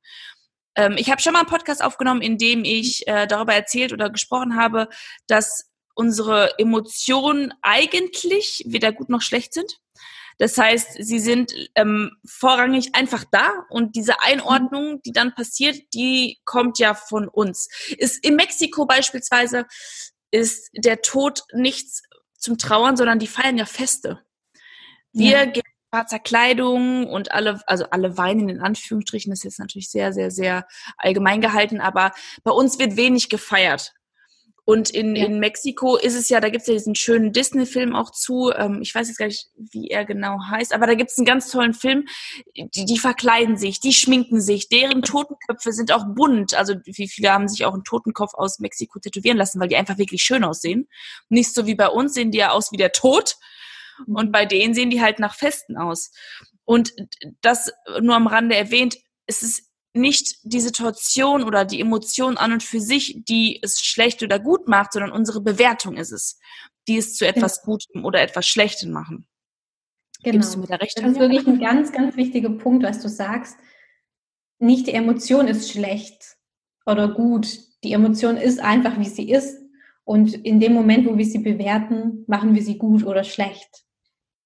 [0.76, 4.10] Ähm, ich habe schon mal einen Podcast aufgenommen, in dem ich äh, darüber erzählt oder
[4.10, 4.88] gesprochen habe,
[5.26, 9.80] dass unsere Emotionen eigentlich weder gut noch schlecht sind.
[10.38, 16.38] Das heißt, sie sind ähm, vorrangig einfach da und diese Einordnung, die dann passiert, die
[16.46, 17.68] kommt ja von uns.
[17.98, 19.66] Ist in Mexiko beispielsweise
[20.30, 22.02] ist der Tod nichts
[22.38, 24.22] zum Trauern, sondern die feiern ja Feste.
[25.12, 25.44] Wir ja.
[25.44, 30.12] gehen schwarzer Kleidung und alle, also alle weinen in Anführungsstrichen, das ist jetzt natürlich sehr,
[30.12, 30.66] sehr, sehr
[30.96, 32.12] allgemein gehalten, aber
[32.44, 33.92] bei uns wird wenig gefeiert.
[34.70, 35.26] Und in, ja.
[35.26, 38.52] in Mexiko ist es ja, da gibt es ja diesen schönen Disney-Film auch zu.
[38.56, 41.24] Ähm, ich weiß jetzt gar nicht, wie er genau heißt, aber da gibt es einen
[41.24, 42.06] ganz tollen Film.
[42.54, 46.54] Die, die verkleiden sich, die schminken sich, deren Totenköpfe sind auch bunt.
[46.54, 49.98] Also wie viele haben sich auch einen Totenkopf aus Mexiko tätowieren lassen, weil die einfach
[49.98, 50.86] wirklich schön aussehen.
[51.28, 53.38] Nicht so wie bei uns sehen die ja aus wie der Tod.
[54.06, 56.12] Und bei denen sehen die halt nach Festen aus.
[56.64, 56.92] Und
[57.40, 62.62] das nur am Rande erwähnt, es ist nicht die Situation oder die Emotion an und
[62.62, 66.38] für sich, die es schlecht oder gut macht, sondern unsere Bewertung ist es,
[66.86, 69.26] die es zu etwas Gutem oder etwas Schlechtem machen.
[70.22, 70.34] Genau.
[70.34, 70.98] Gibst du mir da recht?
[70.98, 73.56] Das ist wirklich ein ganz, ganz wichtiger Punkt, was du sagst.
[74.58, 76.36] Nicht die Emotion ist schlecht
[76.86, 77.58] oder gut.
[77.82, 79.58] Die Emotion ist einfach, wie sie ist.
[80.04, 83.84] Und in dem Moment, wo wir sie bewerten, machen wir sie gut oder schlecht.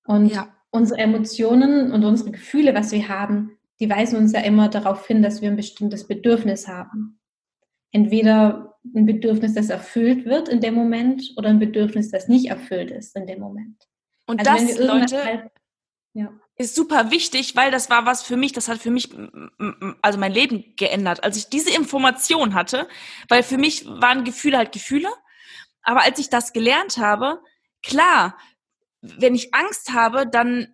[0.06, 0.54] Und ja.
[0.70, 5.22] unsere Emotionen und unsere Gefühle, was wir haben, die weisen uns ja immer darauf hin,
[5.22, 7.20] dass wir ein bestimmtes Bedürfnis haben.
[7.92, 12.90] Entweder ein Bedürfnis, das erfüllt wird in dem Moment oder ein Bedürfnis, das nicht erfüllt
[12.90, 13.76] ist in dem Moment.
[14.24, 15.50] Und also das, Leute, halt,
[16.14, 16.32] ja.
[16.56, 19.10] ist super wichtig, weil das war was für mich, das hat für mich
[20.00, 22.88] also mein Leben geändert, als ich diese Information hatte,
[23.28, 25.08] weil für mich waren Gefühle halt Gefühle,
[25.82, 27.38] aber als ich das gelernt habe,
[27.82, 28.38] klar,
[29.02, 30.68] wenn ich Angst habe, dann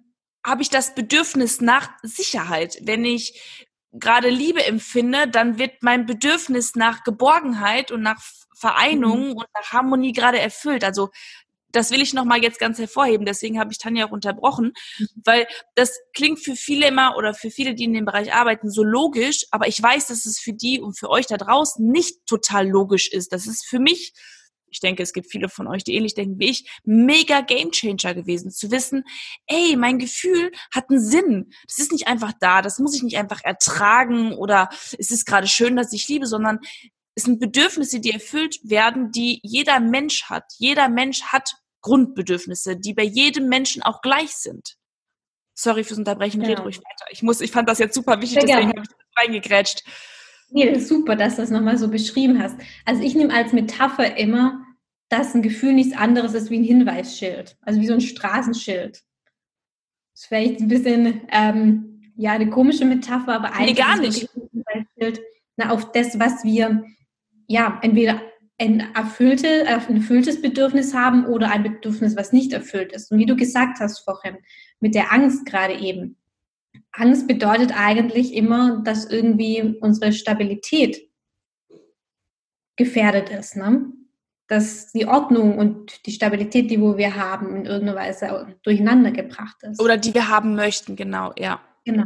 [0.45, 2.79] habe ich das Bedürfnis nach Sicherheit.
[2.83, 8.23] Wenn ich gerade Liebe empfinde, dann wird mein Bedürfnis nach Geborgenheit und nach
[8.57, 9.37] Vereinung mhm.
[9.37, 10.85] und nach Harmonie gerade erfüllt.
[10.85, 11.11] Also
[11.73, 13.27] das will ich nochmal jetzt ganz hervorheben.
[13.27, 15.07] Deswegen habe ich Tanja auch unterbrochen, mhm.
[15.25, 18.83] weil das klingt für viele immer oder für viele, die in dem Bereich arbeiten, so
[18.83, 19.47] logisch.
[19.51, 23.09] Aber ich weiß, dass es für die und für euch da draußen nicht total logisch
[23.09, 23.33] ist.
[23.33, 24.13] Das ist für mich
[24.71, 28.51] ich denke, es gibt viele von euch, die ähnlich denken wie ich, mega Gamechanger gewesen,
[28.51, 29.05] zu wissen,
[29.47, 31.53] ey, mein Gefühl hat einen Sinn.
[31.67, 35.47] Das ist nicht einfach da, das muss ich nicht einfach ertragen oder es ist gerade
[35.47, 36.61] schön, dass ich liebe, sondern
[37.15, 40.45] es sind Bedürfnisse, die erfüllt werden, die jeder Mensch hat.
[40.59, 44.77] Jeder Mensch hat Grundbedürfnisse, die bei jedem Menschen auch gleich sind.
[45.55, 46.49] Sorry fürs Unterbrechen, ja.
[46.49, 47.11] red ruhig weiter.
[47.11, 49.85] Ich muss, ich fand das jetzt super wichtig, Sehr deswegen habe ich reingegrätscht.
[50.51, 52.57] Nee, das super, dass du das nochmal so beschrieben hast.
[52.85, 54.65] Also ich nehme als Metapher immer,
[55.09, 59.03] dass ein Gefühl nichts anderes ist wie ein Hinweisschild, also wie so ein Straßenschild.
[60.13, 64.29] Das ist vielleicht ein bisschen ähm, ja eine komische Metapher, aber eigentlich nee, gar nicht.
[64.35, 65.21] Ein Hinweisschild
[65.57, 66.85] na, auf das, was wir
[67.47, 68.23] ja entweder
[68.59, 73.11] ein, erfüllte, ein erfülltes Bedürfnis haben oder ein Bedürfnis, was nicht erfüllt ist.
[73.11, 74.37] Und wie du gesagt hast vorhin,
[74.81, 76.17] mit der Angst gerade eben.
[76.93, 81.09] Angst bedeutet eigentlich immer, dass irgendwie unsere Stabilität
[82.77, 83.57] gefährdet ist.
[83.57, 83.93] Ne?
[84.49, 89.57] Dass die Ordnung und die Stabilität, die wo wir haben, in irgendeiner Weise durcheinander gebracht
[89.63, 89.81] ist.
[89.81, 91.61] Oder die wir haben möchten, genau, ja.
[91.85, 92.05] Genau.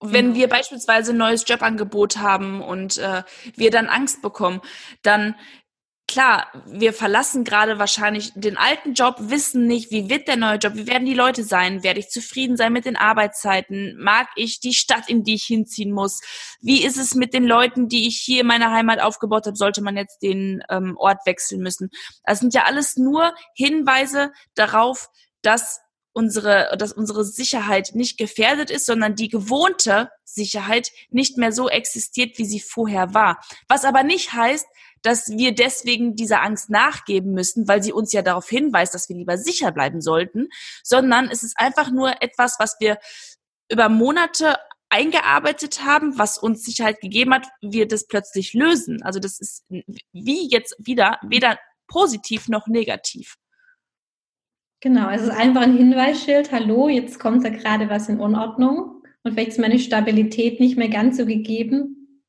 [0.00, 0.36] Wenn genau.
[0.36, 3.22] wir beispielsweise ein neues Jobangebot haben und äh,
[3.54, 4.60] wir dann Angst bekommen,
[5.02, 5.36] dann
[6.12, 10.74] klar, wir verlassen gerade wahrscheinlich den alten Job, wissen nicht, wie wird der neue Job,
[10.74, 14.74] wie werden die Leute sein, werde ich zufrieden sein mit den Arbeitszeiten, mag ich die
[14.74, 16.20] Stadt, in die ich hinziehen muss,
[16.60, 19.80] wie ist es mit den Leuten, die ich hier in meiner Heimat aufgebaut habe, sollte
[19.82, 21.88] man jetzt den ähm, Ort wechseln müssen.
[22.24, 25.08] Das sind ja alles nur Hinweise darauf,
[25.40, 25.80] dass
[26.12, 32.36] unsere, dass unsere Sicherheit nicht gefährdet ist, sondern die gewohnte Sicherheit nicht mehr so existiert,
[32.36, 33.40] wie sie vorher war.
[33.66, 34.66] Was aber nicht heißt,
[35.02, 39.16] dass wir deswegen dieser Angst nachgeben müssen, weil sie uns ja darauf hinweist, dass wir
[39.16, 40.48] lieber sicher bleiben sollten,
[40.82, 42.98] sondern es ist einfach nur etwas, was wir
[43.70, 44.56] über Monate
[44.90, 49.02] eingearbeitet haben, was uns Sicherheit gegeben hat, wir das plötzlich lösen.
[49.02, 49.64] Also das ist
[50.12, 53.36] wie jetzt wieder weder positiv noch negativ.
[54.80, 59.32] Genau, es ist einfach ein Hinweisschild, hallo, jetzt kommt da gerade was in Unordnung und
[59.32, 62.20] vielleicht ist meine Stabilität nicht mehr ganz so gegeben.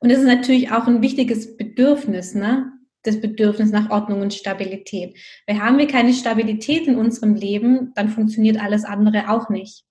[0.00, 2.72] Und es ist natürlich auch ein wichtiges Bedürfnis, ne?
[3.06, 5.16] das Bedürfnis nach Ordnung und Stabilität.
[5.46, 9.84] Weil haben wir keine Stabilität in unserem Leben, dann funktioniert alles andere auch nicht.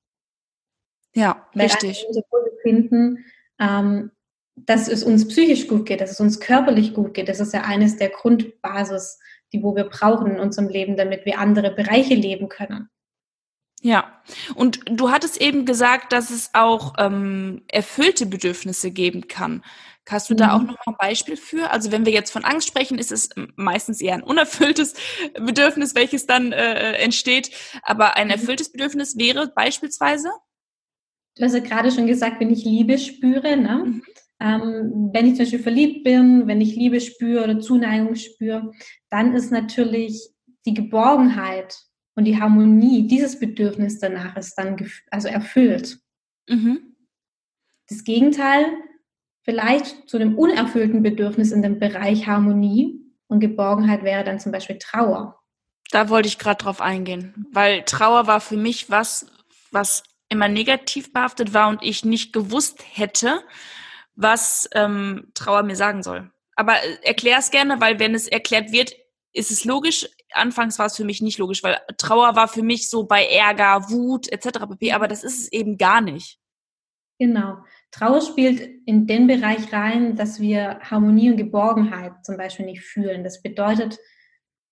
[1.15, 2.05] Ja, Weil richtig.
[2.11, 2.23] Wir
[2.61, 3.25] finden,
[3.59, 4.11] ähm,
[4.55, 7.29] dass es uns psychisch gut geht, dass es uns körperlich gut geht.
[7.29, 9.19] Das ist ja eines der Grundbasis,
[9.53, 12.89] die wo wir brauchen in unserem Leben, damit wir andere Bereiche leben können.
[13.81, 14.19] Ja,
[14.55, 19.63] und du hattest eben gesagt, dass es auch ähm, erfüllte Bedürfnisse geben kann.
[20.07, 20.37] Hast du mhm.
[20.37, 21.71] da auch noch mal ein Beispiel für?
[21.71, 24.93] Also wenn wir jetzt von Angst sprechen, ist es meistens eher ein unerfülltes
[25.33, 27.51] Bedürfnis, welches dann äh, entsteht.
[27.81, 28.33] Aber ein mhm.
[28.33, 30.29] erfülltes Bedürfnis wäre beispielsweise?
[31.35, 33.83] Du hast ja gerade schon gesagt, wenn ich Liebe spüre, ne?
[33.85, 34.03] Mhm.
[34.39, 38.71] Ähm, wenn ich zum Beispiel verliebt bin, wenn ich Liebe spüre oder Zuneigung spüre,
[39.09, 40.29] dann ist natürlich
[40.65, 41.77] die Geborgenheit
[42.15, 44.75] und die Harmonie, dieses Bedürfnis danach ist dann
[45.09, 45.99] also erfüllt.
[46.49, 46.95] Mhm.
[47.87, 48.65] Das Gegenteil
[49.45, 54.77] vielleicht zu einem unerfüllten Bedürfnis in dem Bereich Harmonie und Geborgenheit wäre dann zum Beispiel
[54.79, 55.39] Trauer.
[55.91, 59.27] Da wollte ich gerade drauf eingehen, weil Trauer war für mich was,
[59.71, 63.43] was immer negativ behaftet war und ich nicht gewusst hätte,
[64.15, 66.31] was ähm, Trauer mir sagen soll.
[66.55, 68.93] Aber äh, erklär es gerne, weil wenn es erklärt wird,
[69.31, 70.07] ist es logisch.
[70.33, 73.89] Anfangs war es für mich nicht logisch, weil Trauer war für mich so bei Ärger,
[73.89, 74.59] Wut etc.
[74.69, 74.93] pp.
[74.93, 76.39] Aber das ist es eben gar nicht.
[77.19, 77.57] Genau.
[77.95, 83.23] Trauer spielt in den Bereich rein, dass wir Harmonie und Geborgenheit zum Beispiel nicht fühlen.
[83.23, 83.97] Das bedeutet,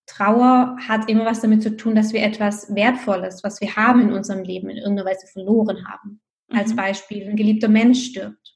[0.08, 4.12] Trauer hat immer was damit zu tun, dass wir etwas Wertvolles, was wir haben in
[4.12, 6.22] unserem Leben, in irgendeiner Weise verloren haben.
[6.50, 6.58] Mhm.
[6.58, 8.56] Als Beispiel, ein geliebter Mensch stirbt.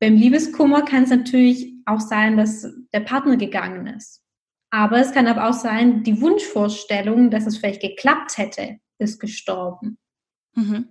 [0.00, 4.22] Beim Liebeskummer kann es natürlich auch sein, dass der Partner gegangen ist.
[4.70, 9.98] Aber es kann aber auch sein, die Wunschvorstellung, dass es vielleicht geklappt hätte, ist gestorben.
[10.54, 10.88] Mhm.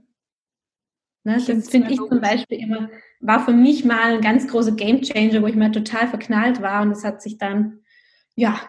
[1.24, 5.42] Ne, das finde ich zum Beispiel immer, war für mich mal ein ganz großer Gamechanger,
[5.42, 7.80] wo ich mal total verknallt war und es hat sich dann,
[8.36, 8.60] ja,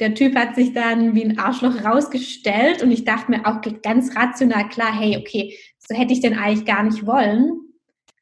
[0.00, 4.16] der Typ hat sich dann wie ein Arschloch rausgestellt und ich dachte mir auch ganz
[4.16, 7.60] rational klar, hey, okay, so hätte ich denn eigentlich gar nicht wollen.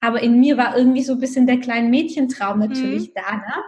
[0.01, 3.13] Aber in mir war irgendwie so ein bisschen der kleine Mädchentraum natürlich mhm.
[3.15, 3.65] da, ne?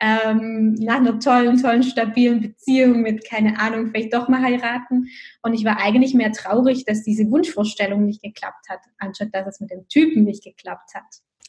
[0.00, 5.08] ähm, nach einer tollen, tollen, stabilen Beziehung mit, keine Ahnung, vielleicht doch mal heiraten.
[5.42, 9.60] Und ich war eigentlich mehr traurig, dass diese Wunschvorstellung nicht geklappt hat, anstatt dass es
[9.60, 11.04] mit dem Typen nicht geklappt hat.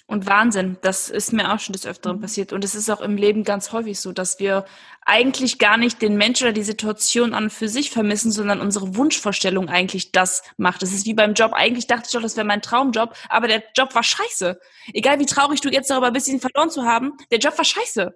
[0.10, 2.22] Und Wahnsinn, das ist mir auch schon des Öfteren mhm.
[2.22, 2.54] passiert.
[2.54, 4.63] Und es ist auch im Leben ganz häufig so, dass wir
[5.02, 8.96] eigentlich gar nicht den Menschen oder die Situation an und für sich vermissen, sondern unsere
[8.96, 10.82] Wunschvorstellung eigentlich das macht.
[10.82, 11.52] Das ist wie beim Job.
[11.54, 14.58] Eigentlich dachte ich doch, das wäre mein Traumjob, aber der Job war scheiße.
[14.93, 18.15] Egal wie traurig du jetzt darüber bist, ihn verloren zu haben, der Job war scheiße.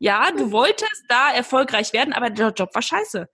[0.00, 3.28] Ja, du wolltest da erfolgreich werden, aber der Job war scheiße.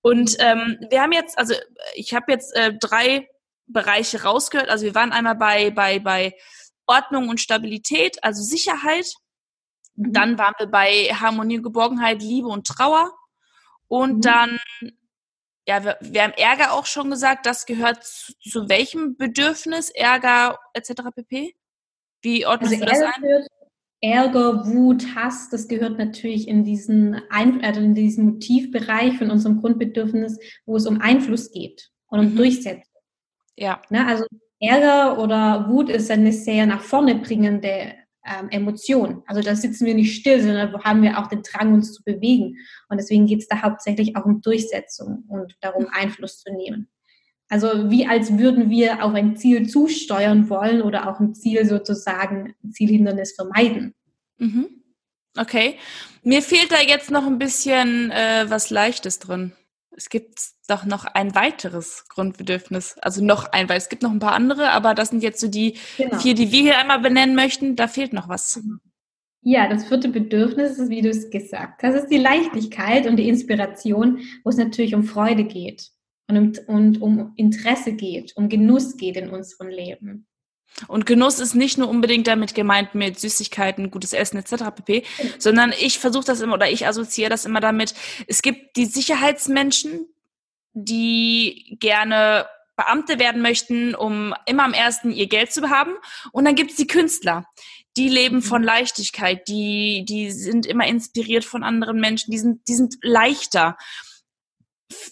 [0.00, 1.54] Und ähm, wir haben jetzt, also
[1.94, 3.28] ich habe jetzt äh, drei
[3.66, 4.70] Bereiche rausgehört.
[4.70, 6.34] Also wir waren einmal bei, bei, bei
[6.86, 9.06] Ordnung und Stabilität, also Sicherheit.
[9.96, 10.12] Mhm.
[10.12, 13.12] Dann waren wir bei Harmonie, Geborgenheit, Liebe und Trauer.
[13.88, 14.20] Und mhm.
[14.20, 14.58] dann,
[15.66, 17.46] ja, wir, wir, haben Ärger auch schon gesagt.
[17.46, 19.90] Das gehört zu, zu welchem Bedürfnis?
[19.90, 21.02] Ärger etc.
[21.14, 21.54] pp?
[22.22, 23.46] Wie ordnest also du das ein?
[24.00, 29.62] Ärger, Wut, Hass, das gehört natürlich in diesen, ein also in diesen Motivbereich von unserem
[29.62, 32.36] Grundbedürfnis, wo es um Einfluss geht und um mhm.
[32.36, 32.92] Durchsetzung.
[33.56, 33.80] Ja.
[33.88, 34.26] Ne, also
[34.66, 37.94] Ärger oder Wut ist eine sehr nach vorne bringende
[38.26, 39.22] ähm, Emotion.
[39.26, 42.56] Also da sitzen wir nicht still, sondern haben wir auch den Drang, uns zu bewegen.
[42.88, 46.88] Und deswegen geht es da hauptsächlich auch um Durchsetzung und darum, Einfluss zu nehmen.
[47.48, 52.54] Also wie als würden wir auf ein Ziel zusteuern wollen oder auch ein Ziel sozusagen,
[52.64, 53.94] ein Zielhindernis vermeiden.
[54.38, 54.68] Mhm.
[55.36, 55.78] Okay.
[56.22, 59.52] Mir fehlt da jetzt noch ein bisschen äh, was Leichtes drin.
[59.96, 62.96] Es gibt doch noch ein weiteres Grundbedürfnis.
[63.00, 65.48] Also noch ein, weil es gibt noch ein paar andere, aber das sind jetzt so
[65.48, 66.18] die genau.
[66.18, 67.76] vier, die wir hier einmal benennen möchten.
[67.76, 68.60] Da fehlt noch was.
[69.42, 73.28] Ja, das vierte Bedürfnis ist, wie du es gesagt hast, ist die Leichtigkeit und die
[73.28, 75.90] Inspiration, wo es natürlich um Freude geht
[76.28, 80.26] und um, und um Interesse geht, um Genuss geht in unserem Leben.
[80.88, 84.64] Und Genuss ist nicht nur unbedingt damit gemeint mit Süßigkeiten, gutes Essen etc.
[84.74, 85.04] pp,
[85.38, 87.94] sondern ich versuche das immer oder ich assoziiere das immer damit.
[88.26, 90.06] Es gibt die Sicherheitsmenschen,
[90.72, 95.92] die gerne Beamte werden möchten, um immer am ersten ihr Geld zu haben.
[96.32, 97.46] Und dann gibt es die Künstler,
[97.96, 98.66] die leben von mhm.
[98.66, 103.76] Leichtigkeit, die, die sind immer inspiriert von anderen Menschen, die sind, die sind leichter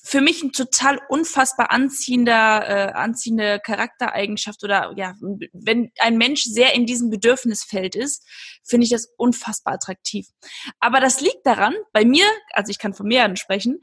[0.03, 5.15] für mich ein total unfassbar anziehender, äh, anziehende Charaktereigenschaft oder ja,
[5.53, 8.27] wenn ein Mensch sehr in diesem Bedürfnisfeld ist,
[8.65, 10.27] finde ich das unfassbar attraktiv.
[10.81, 13.81] Aber das liegt daran, bei mir, also ich kann von mehreren sprechen,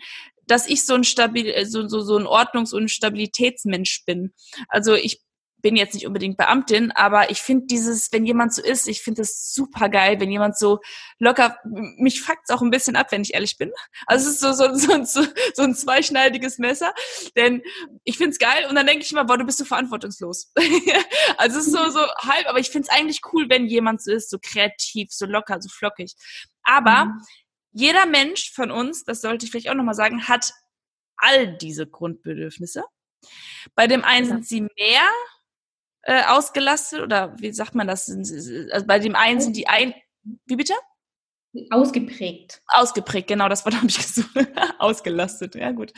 [0.47, 4.33] dass ich so ein stabil, so, so, so ein Ordnungs- und Stabilitätsmensch bin.
[4.67, 5.21] Also ich
[5.61, 9.21] bin jetzt nicht unbedingt Beamtin, aber ich finde dieses, wenn jemand so ist, ich finde
[9.21, 10.79] das super geil, wenn jemand so
[11.17, 13.71] locker, mich fuckt's auch ein bisschen ab, wenn ich ehrlich bin.
[14.05, 16.93] Also es ist so, so, so, so, so ein zweischneidiges Messer,
[17.35, 17.61] denn
[18.03, 20.51] ich find's geil und dann denke ich immer, boah, du bist so verantwortungslos.
[21.37, 24.29] also es ist so, so halb, aber ich find's eigentlich cool, wenn jemand so ist,
[24.29, 26.13] so kreativ, so locker, so flockig.
[26.63, 27.21] Aber mhm.
[27.71, 30.53] jeder Mensch von uns, das sollte ich vielleicht auch nochmal sagen, hat
[31.17, 32.83] all diese Grundbedürfnisse.
[33.75, 35.09] Bei dem einen sind sie mehr,
[36.03, 38.09] äh, ausgelastet oder wie sagt man das?
[38.09, 39.93] Also bei dem einen sind die ein.
[40.45, 40.73] Wie bitte?
[41.71, 42.61] Ausgeprägt.
[42.67, 44.29] Ausgeprägt, genau, das Wort habe ich gesucht.
[44.77, 45.91] Ausgelastet, ja gut.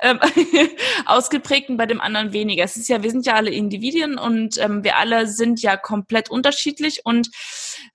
[0.00, 0.18] Ähm,
[1.06, 2.64] ausgeprägt und bei dem anderen weniger.
[2.64, 6.30] Es ist ja, wir sind ja alle Individuen und ähm, wir alle sind ja komplett
[6.30, 7.28] unterschiedlich und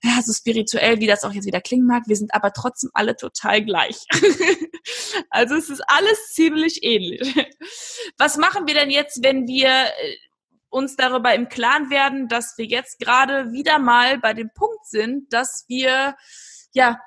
[0.04, 3.16] ja, so spirituell, wie das auch jetzt wieder klingen mag, wir sind aber trotzdem alle
[3.16, 4.04] total gleich.
[5.30, 7.34] also es ist alles ziemlich ähnlich.
[8.18, 10.16] Was machen wir denn jetzt, wenn wir äh,
[10.70, 15.32] uns darüber im Klaren werden, dass wir jetzt gerade wieder mal bei dem Punkt sind,
[15.32, 16.16] dass wir
[16.72, 17.00] ja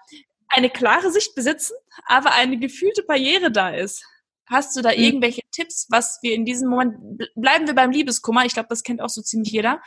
[0.50, 1.74] eine klare Sicht besitzen,
[2.06, 4.06] aber eine gefühlte Barriere da ist.
[4.46, 4.98] Hast du da mhm.
[4.98, 6.96] irgendwelche Tipps, was wir in diesem Moment,
[7.36, 9.82] bleiben wir beim Liebeskummer, ich glaube, das kennt auch so ziemlich jeder.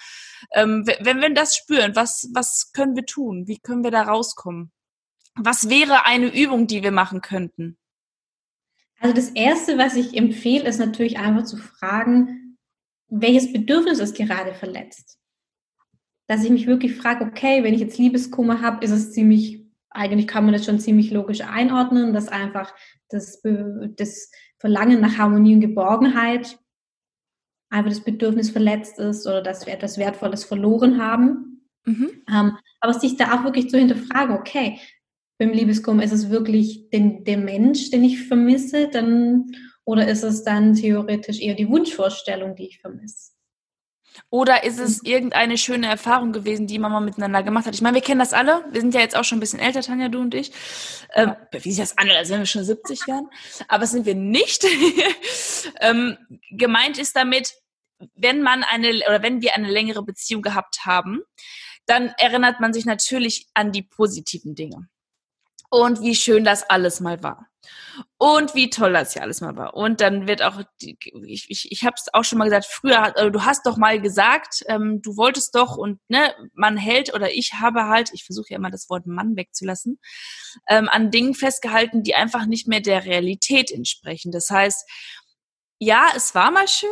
[0.52, 3.46] Ähm, wenn wir das spüren, was, was können wir tun?
[3.46, 4.72] Wie können wir da rauskommen?
[5.34, 7.76] Was wäre eine Übung, die wir machen könnten?
[8.98, 12.45] Also das Erste, was ich empfehle, ist natürlich einfach zu fragen,
[13.08, 15.18] welches Bedürfnis ist gerade verletzt?
[16.26, 20.26] Dass ich mich wirklich frage, okay, wenn ich jetzt Liebeskummer habe, ist es ziemlich, eigentlich
[20.26, 22.74] kann man das schon ziemlich logisch einordnen, dass einfach
[23.08, 26.58] das, das Verlangen nach Harmonie und Geborgenheit
[27.70, 31.68] einfach das Bedürfnis verletzt ist oder dass wir etwas Wertvolles verloren haben.
[31.84, 32.10] Mhm.
[32.28, 34.78] Ähm, aber sich da auch wirklich zu hinterfragen, okay,
[35.38, 39.52] beim Liebeskummer ist es wirklich den, der Mensch, den ich vermisse, dann
[39.86, 43.30] oder ist es dann theoretisch eher die Wunschvorstellung, die ich vermisse?
[44.30, 47.74] Oder ist es irgendeine schöne Erfahrung gewesen, die man mal miteinander gemacht hat?
[47.74, 48.64] Ich meine, wir kennen das alle.
[48.72, 50.50] Wir sind ja jetzt auch schon ein bisschen älter, Tanja, du und ich.
[51.14, 53.28] Ähm, wie sich das an, als wenn wir schon 70 werden.
[53.68, 54.66] Aber das sind wir nicht.
[55.80, 56.16] ähm,
[56.50, 57.52] gemeint ist damit,
[58.14, 61.22] wenn man eine oder wenn wir eine längere Beziehung gehabt haben,
[61.86, 64.88] dann erinnert man sich natürlich an die positiven Dinge.
[65.70, 67.48] Und wie schön das alles mal war
[68.18, 69.74] und wie toll das hier alles mal war.
[69.74, 73.30] Und dann wird auch, ich, ich, ich habe es auch schon mal gesagt, früher, also
[73.30, 77.54] du hast doch mal gesagt, ähm, du wolltest doch und ne, man hält oder ich
[77.60, 79.98] habe halt, ich versuche ja immer das Wort Mann wegzulassen,
[80.68, 84.32] ähm, an Dingen festgehalten, die einfach nicht mehr der Realität entsprechen.
[84.32, 84.88] Das heißt,
[85.78, 86.90] ja, es war mal schön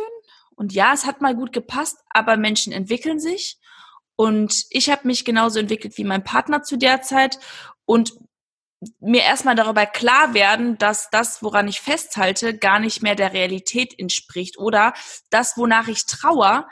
[0.55, 3.57] und ja, es hat mal gut gepasst, aber Menschen entwickeln sich.
[4.15, 7.37] Und ich habe mich genauso entwickelt wie mein Partner zu der Zeit.
[7.85, 8.13] Und
[8.99, 13.97] mir erstmal darüber klar werden, dass das, woran ich festhalte, gar nicht mehr der Realität
[13.97, 14.93] entspricht oder
[15.29, 16.67] das, wonach ich trauer,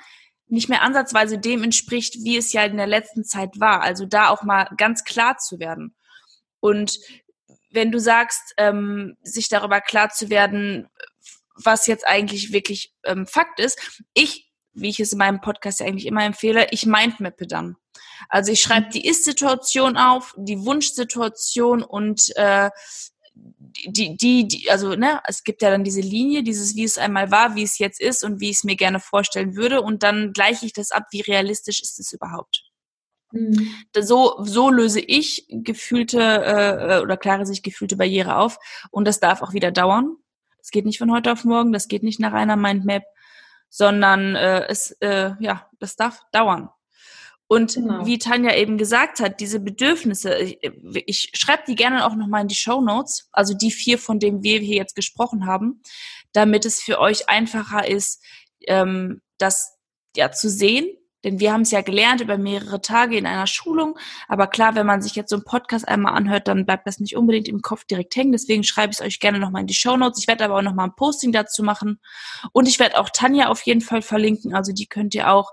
[0.47, 3.81] nicht mehr ansatzweise dem entspricht, wie es ja in der letzten Zeit war.
[3.81, 5.95] Also da auch mal ganz klar zu werden.
[6.59, 6.99] Und
[7.71, 10.87] wenn du sagst, ähm, sich darüber klar zu werden,
[11.55, 15.85] was jetzt eigentlich wirklich ähm, Fakt ist, ich wie ich es in meinem Podcast ja
[15.85, 17.77] eigentlich immer empfehle, ich mindmappe dann.
[18.29, 22.69] Also ich schreibe die Ist-Situation auf, die Wunschsituation und äh,
[23.35, 27.31] die, die, die, also ne, es gibt ja dann diese Linie, dieses, wie es einmal
[27.31, 30.33] war, wie es jetzt ist und wie ich es mir gerne vorstellen würde und dann
[30.33, 32.63] gleiche ich das ab, wie realistisch ist es überhaupt.
[33.33, 33.73] Mhm.
[33.99, 38.59] So, so löse ich gefühlte äh, oder klare sich gefühlte Barriere auf.
[38.91, 40.17] Und das darf auch wieder dauern.
[40.59, 43.03] Das geht nicht von heute auf morgen, das geht nicht nach einer Mindmap,
[43.69, 46.69] sondern äh, es, äh, ja, das darf dauern.
[47.47, 48.05] Und genau.
[48.05, 50.57] wie Tanja eben gesagt hat, diese Bedürfnisse, ich,
[51.05, 54.43] ich schreibe die gerne auch nochmal in die Show Notes, also die vier, von denen
[54.43, 55.81] wir hier jetzt gesprochen haben,
[56.31, 58.23] damit es für euch einfacher ist,
[58.67, 59.77] ähm, das
[60.15, 60.87] ja zu sehen,
[61.23, 63.97] denn wir haben es ja gelernt über mehrere Tage in einer Schulung.
[64.27, 67.15] Aber klar, wenn man sich jetzt so einen Podcast einmal anhört, dann bleibt das nicht
[67.15, 68.33] unbedingt im Kopf direkt hängen.
[68.33, 70.19] Deswegen schreibe ich es euch gerne nochmal in die Show Notes.
[70.19, 71.99] Ich werde aber auch nochmal ein Posting dazu machen.
[72.51, 74.53] Und ich werde auch Tanja auf jeden Fall verlinken.
[74.53, 75.51] Also die könnt ihr auch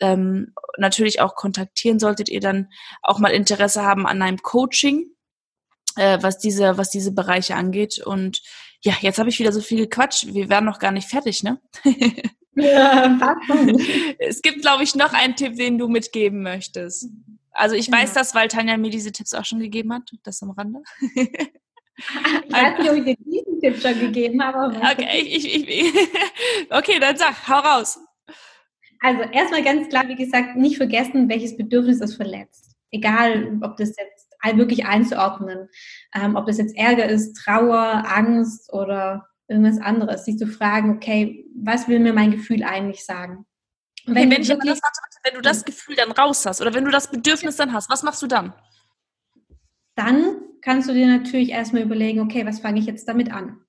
[0.00, 2.68] ähm, natürlich auch kontaktieren, solltet ihr dann
[3.02, 5.06] auch mal Interesse haben an einem Coaching,
[5.96, 8.00] äh, was diese, was diese Bereiche angeht.
[8.04, 8.42] Und
[8.82, 10.32] ja, jetzt habe ich wieder so viel gequatscht.
[10.32, 11.60] Wir werden noch gar nicht fertig, ne?
[12.54, 13.36] Ja,
[14.18, 17.08] es gibt, glaube ich, noch einen Tipp, den du mitgeben möchtest.
[17.52, 20.10] Also ich weiß das, weil Tanja mir diese Tipps auch schon gegeben hat.
[20.22, 20.80] Das am Rande.
[21.14, 24.76] Ich weiß nicht, ob ich dir diesen Tipp schon gegeben habe.
[24.76, 25.94] Okay, ich, ich, ich,
[26.70, 27.98] okay, dann sag, hau raus.
[29.00, 32.76] Also erstmal ganz klar, wie gesagt, nicht vergessen, welches Bedürfnis es verletzt.
[32.90, 35.68] Egal, ob das jetzt wirklich einzuordnen,
[36.14, 41.46] ähm, ob das jetzt Ärger ist, Trauer, Angst oder irgendwas anderes, sich zu fragen, okay,
[41.56, 43.46] was will mir mein Gefühl eigentlich sagen?
[44.06, 44.80] Und wenn, wenn, ich wirklich, das,
[45.24, 48.02] wenn du das Gefühl dann raus hast oder wenn du das Bedürfnis dann hast, was
[48.02, 48.54] machst du dann?
[49.94, 53.60] Dann kannst du dir natürlich erstmal überlegen, okay, was fange ich jetzt damit an?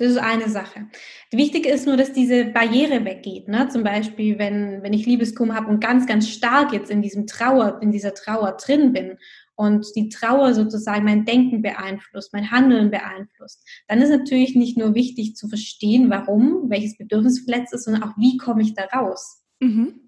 [0.00, 0.86] Das ist eine Sache.
[1.30, 3.48] Wichtig ist nur, dass diese Barriere weggeht.
[3.48, 3.68] Ne?
[3.68, 7.82] Zum Beispiel, wenn, wenn ich Liebeskummer habe und ganz, ganz stark jetzt in diesem Trauer,
[7.82, 9.18] in dieser Trauer drin bin
[9.56, 14.94] und die Trauer sozusagen mein Denken beeinflusst, mein Handeln beeinflusst, dann ist natürlich nicht nur
[14.94, 19.44] wichtig zu verstehen, warum, welches Bedürfnis verletzt ist, sondern auch, wie komme ich da raus.
[19.60, 20.00] Mhm.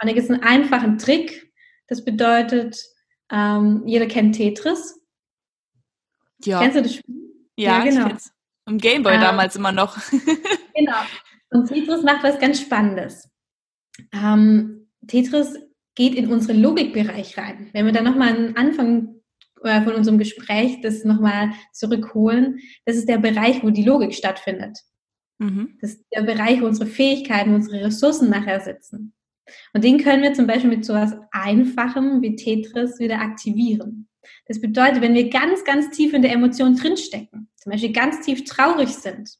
[0.00, 1.52] Und da gibt es einen einfachen Trick.
[1.88, 2.80] Das bedeutet,
[3.28, 5.00] ähm, jeder kennt Tetris.
[6.44, 6.60] Ja.
[6.60, 7.16] Kennst du das Spiel?
[7.56, 8.16] Ja, ja genau.
[8.66, 9.96] Im Gameboy ähm, damals immer noch.
[10.74, 10.98] genau.
[11.50, 13.28] Und Tetris macht was ganz Spannendes.
[14.12, 15.58] Ähm, Tetris
[15.94, 17.68] geht in unseren Logikbereich rein.
[17.72, 19.16] Wenn wir dann nochmal an Anfang
[19.62, 24.78] äh, von unserem Gespräch das nochmal zurückholen, das ist der Bereich, wo die Logik stattfindet.
[25.38, 25.76] Mhm.
[25.80, 29.12] Das ist der Bereich, wo unsere Fähigkeiten, unsere Ressourcen nachher sitzen.
[29.74, 34.08] Und den können wir zum Beispiel mit so etwas Einfachem wie Tetris wieder aktivieren.
[34.46, 38.44] Das bedeutet, wenn wir ganz, ganz tief in der Emotion drinstecken, zum Beispiel ganz tief
[38.44, 39.38] traurig sind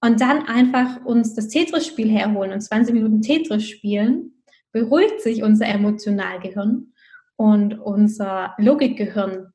[0.00, 5.66] und dann einfach uns das Tetris-Spiel herholen und 20 Minuten Tetris spielen, beruhigt sich unser
[5.66, 6.92] Emotionalgehirn
[7.36, 9.52] und unser Logikgehirn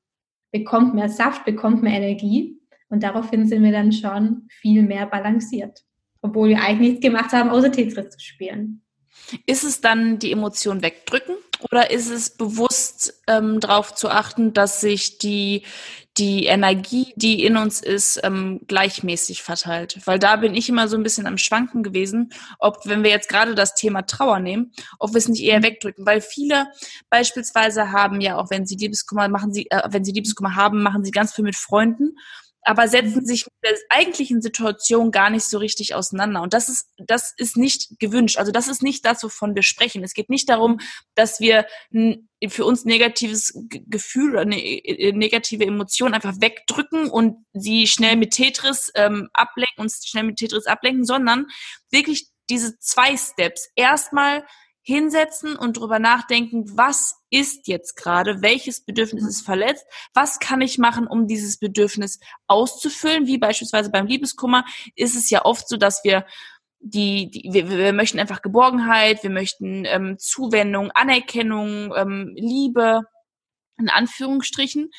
[0.51, 2.57] bekommt mehr Saft, bekommt mehr Energie
[2.89, 5.84] und daraufhin sind wir dann schon viel mehr balanciert,
[6.21, 8.82] obwohl wir eigentlich nichts gemacht haben, außer Tetris zu spielen.
[9.45, 11.36] Ist es dann die Emotion wegdrücken
[11.71, 15.63] oder ist es bewusst ähm, darauf zu achten, dass sich die,
[16.18, 19.99] die Energie, die in uns ist, ähm, gleichmäßig verteilt?
[20.05, 23.30] Weil da bin ich immer so ein bisschen am Schwanken gewesen, ob, wenn wir jetzt
[23.30, 25.63] gerade das Thema Trauer nehmen, ob wir es nicht eher mhm.
[25.63, 26.05] wegdrücken.
[26.05, 26.68] Weil viele
[27.09, 31.03] beispielsweise haben ja auch, wenn sie Liebeskummer machen, sie, äh, wenn sie Liebeskummer haben, machen
[31.03, 32.16] sie ganz viel mit Freunden
[32.66, 36.41] aber setzen sich mit der eigentlichen Situation gar nicht so richtig auseinander.
[36.41, 38.38] Und das ist, das ist nicht gewünscht.
[38.38, 40.03] Also das ist nicht das, wovon wir sprechen.
[40.03, 40.80] Es geht nicht darum,
[41.13, 41.68] dass wir
[42.47, 48.32] für uns negatives Gefühl oder eine äh, negative Emotion einfach wegdrücken und sie schnell mit
[48.32, 51.45] Tetris ähm, ablenken, uns schnell mit Tetris ablenken, sondern
[51.91, 53.70] wirklich diese zwei Steps.
[53.76, 54.43] Erstmal
[54.86, 59.83] hinsetzen und drüber nachdenken, was ist jetzt gerade, welches Bedürfnis ist verletzt,
[60.13, 64.63] was kann ich machen, um dieses Bedürfnis auszufüllen, wie beispielsweise beim Liebeskummer
[64.95, 66.27] ist es ja oft so, dass wir
[66.79, 73.01] die, die wir, wir möchten einfach Geborgenheit, wir möchten ähm, Zuwendung, Anerkennung, ähm, Liebe,
[73.79, 74.91] in Anführungsstrichen,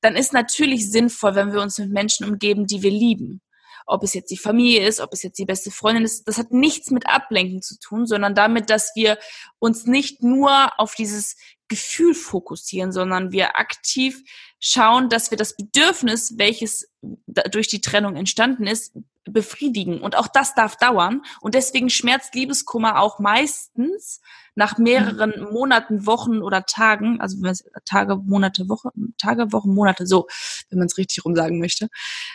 [0.00, 3.42] dann ist natürlich sinnvoll, wenn wir uns mit Menschen umgeben, die wir lieben
[3.86, 6.52] ob es jetzt die Familie ist, ob es jetzt die beste Freundin ist, das hat
[6.52, 9.18] nichts mit Ablenken zu tun, sondern damit, dass wir
[9.58, 11.36] uns nicht nur auf dieses
[11.68, 14.22] Gefühl fokussieren, sondern wir aktiv
[14.60, 16.88] schauen, dass wir das Bedürfnis, welches
[17.26, 18.94] durch die Trennung entstanden ist,
[19.24, 20.00] befriedigen.
[20.00, 21.22] Und auch das darf dauern.
[21.40, 24.20] Und deswegen schmerzt Liebeskummer auch meistens
[24.54, 25.52] nach mehreren mhm.
[25.52, 27.38] Monaten, Wochen oder Tagen, also
[27.84, 30.26] Tage, Monate, Woche, Tage, Wochen, Monate, so,
[30.68, 31.88] wenn man es richtig rum sagen möchte.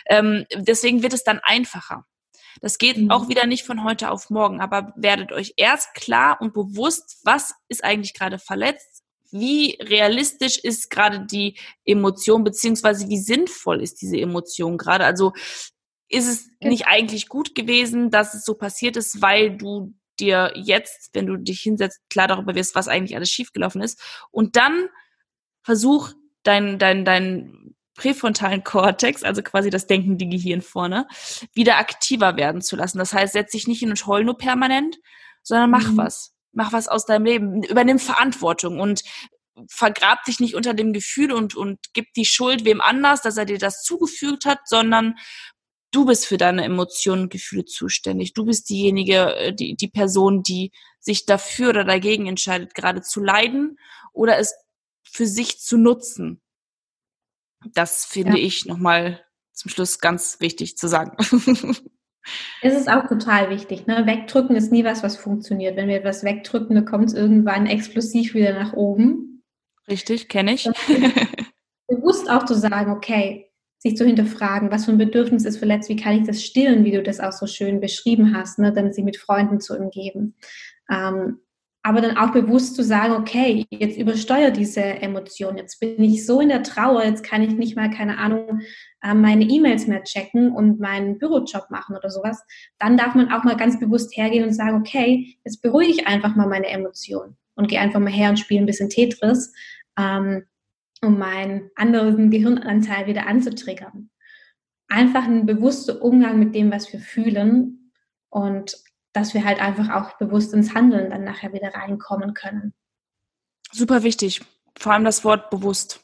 [0.06, 2.04] Ähm, deswegen wird es dann einfacher.
[2.60, 3.10] Das geht mhm.
[3.10, 7.54] auch wieder nicht von heute auf morgen, aber werdet euch erst klar und bewusst, was
[7.68, 14.16] ist eigentlich gerade verletzt, wie realistisch ist gerade die Emotion, beziehungsweise wie sinnvoll ist diese
[14.16, 15.04] Emotion gerade.
[15.04, 15.32] Also
[16.08, 21.10] ist es nicht eigentlich gut gewesen, dass es so passiert ist, weil du dir jetzt,
[21.12, 24.00] wenn du dich hinsetzt, klar darüber wirst, was eigentlich alles schiefgelaufen ist.
[24.30, 24.88] Und dann
[25.62, 31.06] versuch dein, dein, dein präfrontalen Kortex, also quasi das denkende Gehirn vorne,
[31.52, 32.98] wieder aktiver werden zu lassen.
[32.98, 34.98] Das heißt, setz dich nicht hin und heul nur permanent,
[35.42, 35.96] sondern mach mhm.
[35.98, 36.34] was.
[36.52, 37.62] Mach was aus deinem Leben.
[37.62, 39.02] Übernimm Verantwortung und
[39.68, 43.44] vergrab dich nicht unter dem Gefühl und, und gib die Schuld wem anders, dass er
[43.44, 45.16] dir das zugefügt hat, sondern
[45.90, 48.34] du bist für deine Emotionen und Gefühle zuständig.
[48.34, 53.20] Du bist diejenige, äh, die, die Person, die sich dafür oder dagegen entscheidet, gerade zu
[53.20, 53.78] leiden
[54.12, 54.54] oder es
[55.02, 56.40] für sich zu nutzen.
[57.72, 58.44] Das finde ja.
[58.44, 61.16] ich nochmal zum Schluss ganz wichtig zu sagen.
[62.60, 63.86] Es ist auch total wichtig.
[63.86, 64.04] Ne?
[64.04, 65.76] Wegdrücken ist nie was, was funktioniert.
[65.76, 69.42] Wenn wir etwas wegdrücken, dann kommt es irgendwann explosiv wieder nach oben.
[69.88, 70.68] Richtig, kenne ich.
[71.88, 73.47] bewusst auch zu sagen, okay,
[73.78, 76.92] sich zu hinterfragen, was für ein Bedürfnis ist verletzt, wie kann ich das stillen, wie
[76.92, 78.72] du das auch so schön beschrieben hast, ne?
[78.72, 80.34] dann sie mit Freunden zu umgeben.
[80.90, 81.38] Ähm,
[81.82, 86.40] aber dann auch bewusst zu sagen, okay, jetzt übersteuere diese Emotion, jetzt bin ich so
[86.40, 88.60] in der Trauer, jetzt kann ich nicht mal, keine Ahnung,
[89.02, 92.44] äh, meine E-Mails mehr checken und meinen Bürojob machen oder sowas,
[92.78, 96.34] dann darf man auch mal ganz bewusst hergehen und sagen, okay, jetzt beruhige ich einfach
[96.34, 99.54] mal meine Emotion und gehe einfach mal her und spiele ein bisschen Tetris,
[99.98, 100.44] ähm,
[101.02, 104.10] um meinen anderen Gehirnanteil wieder anzutriggern.
[104.88, 107.92] Einfach ein bewusster Umgang mit dem, was wir fühlen
[108.30, 108.76] und
[109.12, 112.74] dass wir halt einfach auch bewusst ins Handeln dann nachher wieder reinkommen können.
[113.72, 114.42] Super wichtig.
[114.78, 116.00] Vor allem das Wort bewusst.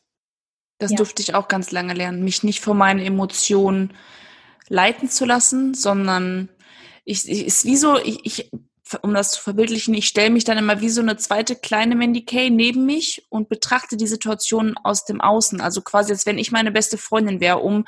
[0.78, 0.96] Das ja.
[0.96, 3.94] durfte ich auch ganz lange lernen, mich nicht von meinen Emotionen
[4.68, 6.48] leiten zu lassen, sondern
[7.04, 8.50] ich, ich ist wie so, ich, ich
[9.02, 12.24] um das zu verbildlichen, ich stelle mich dann immer wie so eine zweite kleine Mandy
[12.24, 15.60] Kay neben mich und betrachte die Situation aus dem Außen.
[15.60, 17.84] Also quasi, als wenn ich meine beste Freundin wäre, um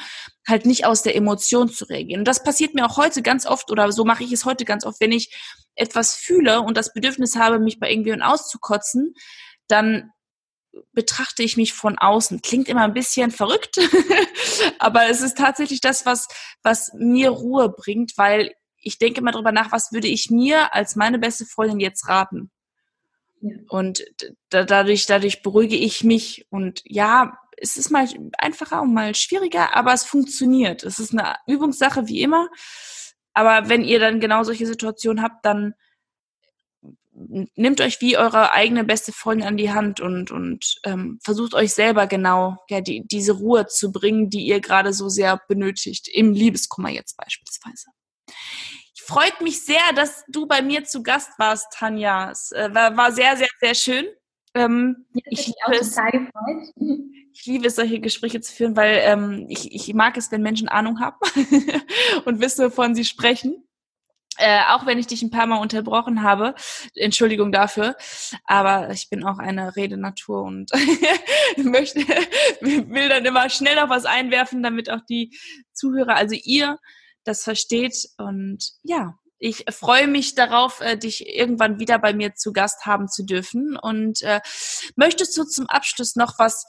[0.49, 2.21] halt nicht aus der Emotion zu reagieren.
[2.21, 4.85] Und das passiert mir auch heute ganz oft oder so mache ich es heute ganz
[4.85, 5.35] oft, wenn ich
[5.75, 9.15] etwas fühle und das Bedürfnis habe, mich bei irgendjemandem auszukotzen,
[9.69, 10.11] dann
[10.93, 12.43] betrachte ich mich von außen.
[12.43, 13.79] Klingt immer ein bisschen verrückt,
[14.79, 16.29] aber es ist tatsächlich das, was,
[16.63, 18.55] was mir Ruhe bringt, weil
[18.87, 22.53] ich denke mal drüber nach, was würde ich mir als meine beste Freundin jetzt raten?
[23.41, 23.57] Ja.
[23.69, 24.05] Und
[24.49, 28.07] da, dadurch, dadurch beruhige ich mich und ja, es ist mal
[28.39, 30.85] einfacher und mal schwieriger, aber es funktioniert.
[30.85, 32.49] Es ist eine Übungssache wie immer.
[33.33, 35.75] Aber wenn ihr dann genau solche Situationen habt, dann
[37.13, 41.73] nehmt euch wie eure eigene beste Freundin an die Hand und, und ähm, versucht euch
[41.73, 46.33] selber genau ja, die, diese Ruhe zu bringen, die ihr gerade so sehr benötigt, im
[46.35, 47.87] Liebeskummer jetzt beispielsweise
[49.07, 52.31] freut mich sehr, dass du bei mir zu Gast warst, Tanja.
[52.31, 54.07] Es äh, war, war sehr, sehr, sehr schön.
[54.55, 55.97] Ähm, ich, liebe es,
[57.33, 60.69] ich liebe es, solche Gespräche zu führen, weil ähm, ich, ich mag es, wenn Menschen
[60.69, 61.17] Ahnung haben
[62.25, 63.63] und wissen, wovon sie sprechen.
[64.39, 66.55] Äh, auch wenn ich dich ein paar Mal unterbrochen habe,
[66.95, 67.97] Entschuldigung dafür,
[68.45, 70.71] aber ich bin auch eine Redenatur und
[71.57, 72.01] möchte,
[72.61, 75.35] will dann immer schnell noch was einwerfen, damit auch die
[75.73, 76.79] Zuhörer, also ihr,
[77.27, 78.09] das versteht.
[78.19, 83.09] Und ja, ich freue mich darauf, äh, dich irgendwann wieder bei mir zu Gast haben
[83.09, 83.77] zu dürfen.
[83.77, 84.41] Und äh,
[84.97, 86.65] möchtest du zum Abschluss noch was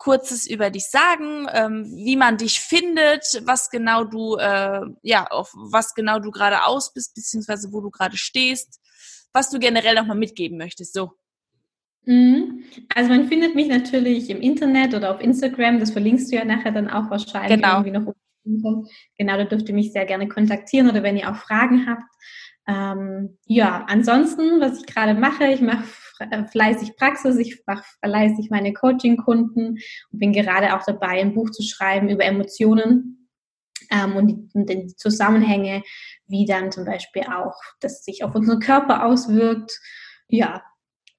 [0.00, 5.52] Kurzes über dich sagen, ähm, wie man dich findet, was genau du, äh, ja, auf
[5.54, 8.80] was genau du gerade aus bist, beziehungsweise wo du gerade stehst,
[9.34, 11.12] was du generell nochmal mitgeben möchtest, so.
[12.06, 12.64] Mhm.
[12.94, 16.72] Also man findet mich natürlich im Internet oder auf Instagram, das verlinkst du ja nachher
[16.72, 17.82] dann auch wahrscheinlich genau.
[17.82, 18.14] irgendwie noch
[18.44, 22.02] Genau, da dürft ihr mich sehr gerne kontaktieren oder wenn ihr auch Fragen habt.
[22.66, 25.84] Ähm, ja, ansonsten, was ich gerade mache, ich mache
[26.20, 29.78] äh, fleißig Praxis, ich mache fleißig meine Coaching-Kunden
[30.12, 33.28] und bin gerade auch dabei, ein Buch zu schreiben über Emotionen
[33.90, 35.82] ähm, und, die, und die Zusammenhänge,
[36.26, 39.72] wie dann zum Beispiel auch, dass sich auf unseren Körper auswirkt.
[40.28, 40.62] Ja,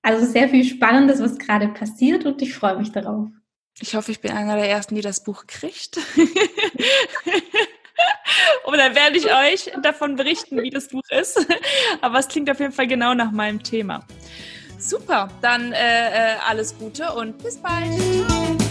[0.01, 3.27] also sehr viel Spannendes, was gerade passiert und ich freue mich darauf.
[3.79, 5.97] Ich hoffe, ich bin einer der Ersten, die das Buch kriegt.
[8.65, 11.45] Und dann werde ich euch davon berichten, wie das Buch ist.
[12.01, 14.05] Aber es klingt auf jeden Fall genau nach meinem Thema.
[14.77, 17.91] Super, dann äh, äh alles Gute und bis bald.
[18.27, 18.70] Ciao.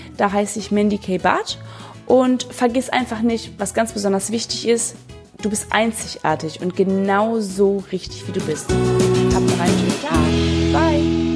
[0.17, 1.17] Da heiße ich Mandy K.
[1.17, 1.57] Bart.
[2.05, 4.95] Und vergiss einfach nicht, was ganz besonders wichtig ist,
[5.41, 8.69] du bist einzigartig und genau so richtig, wie du bist.
[8.69, 10.73] Hab noch einen schönen Tag.
[10.73, 11.30] Bye.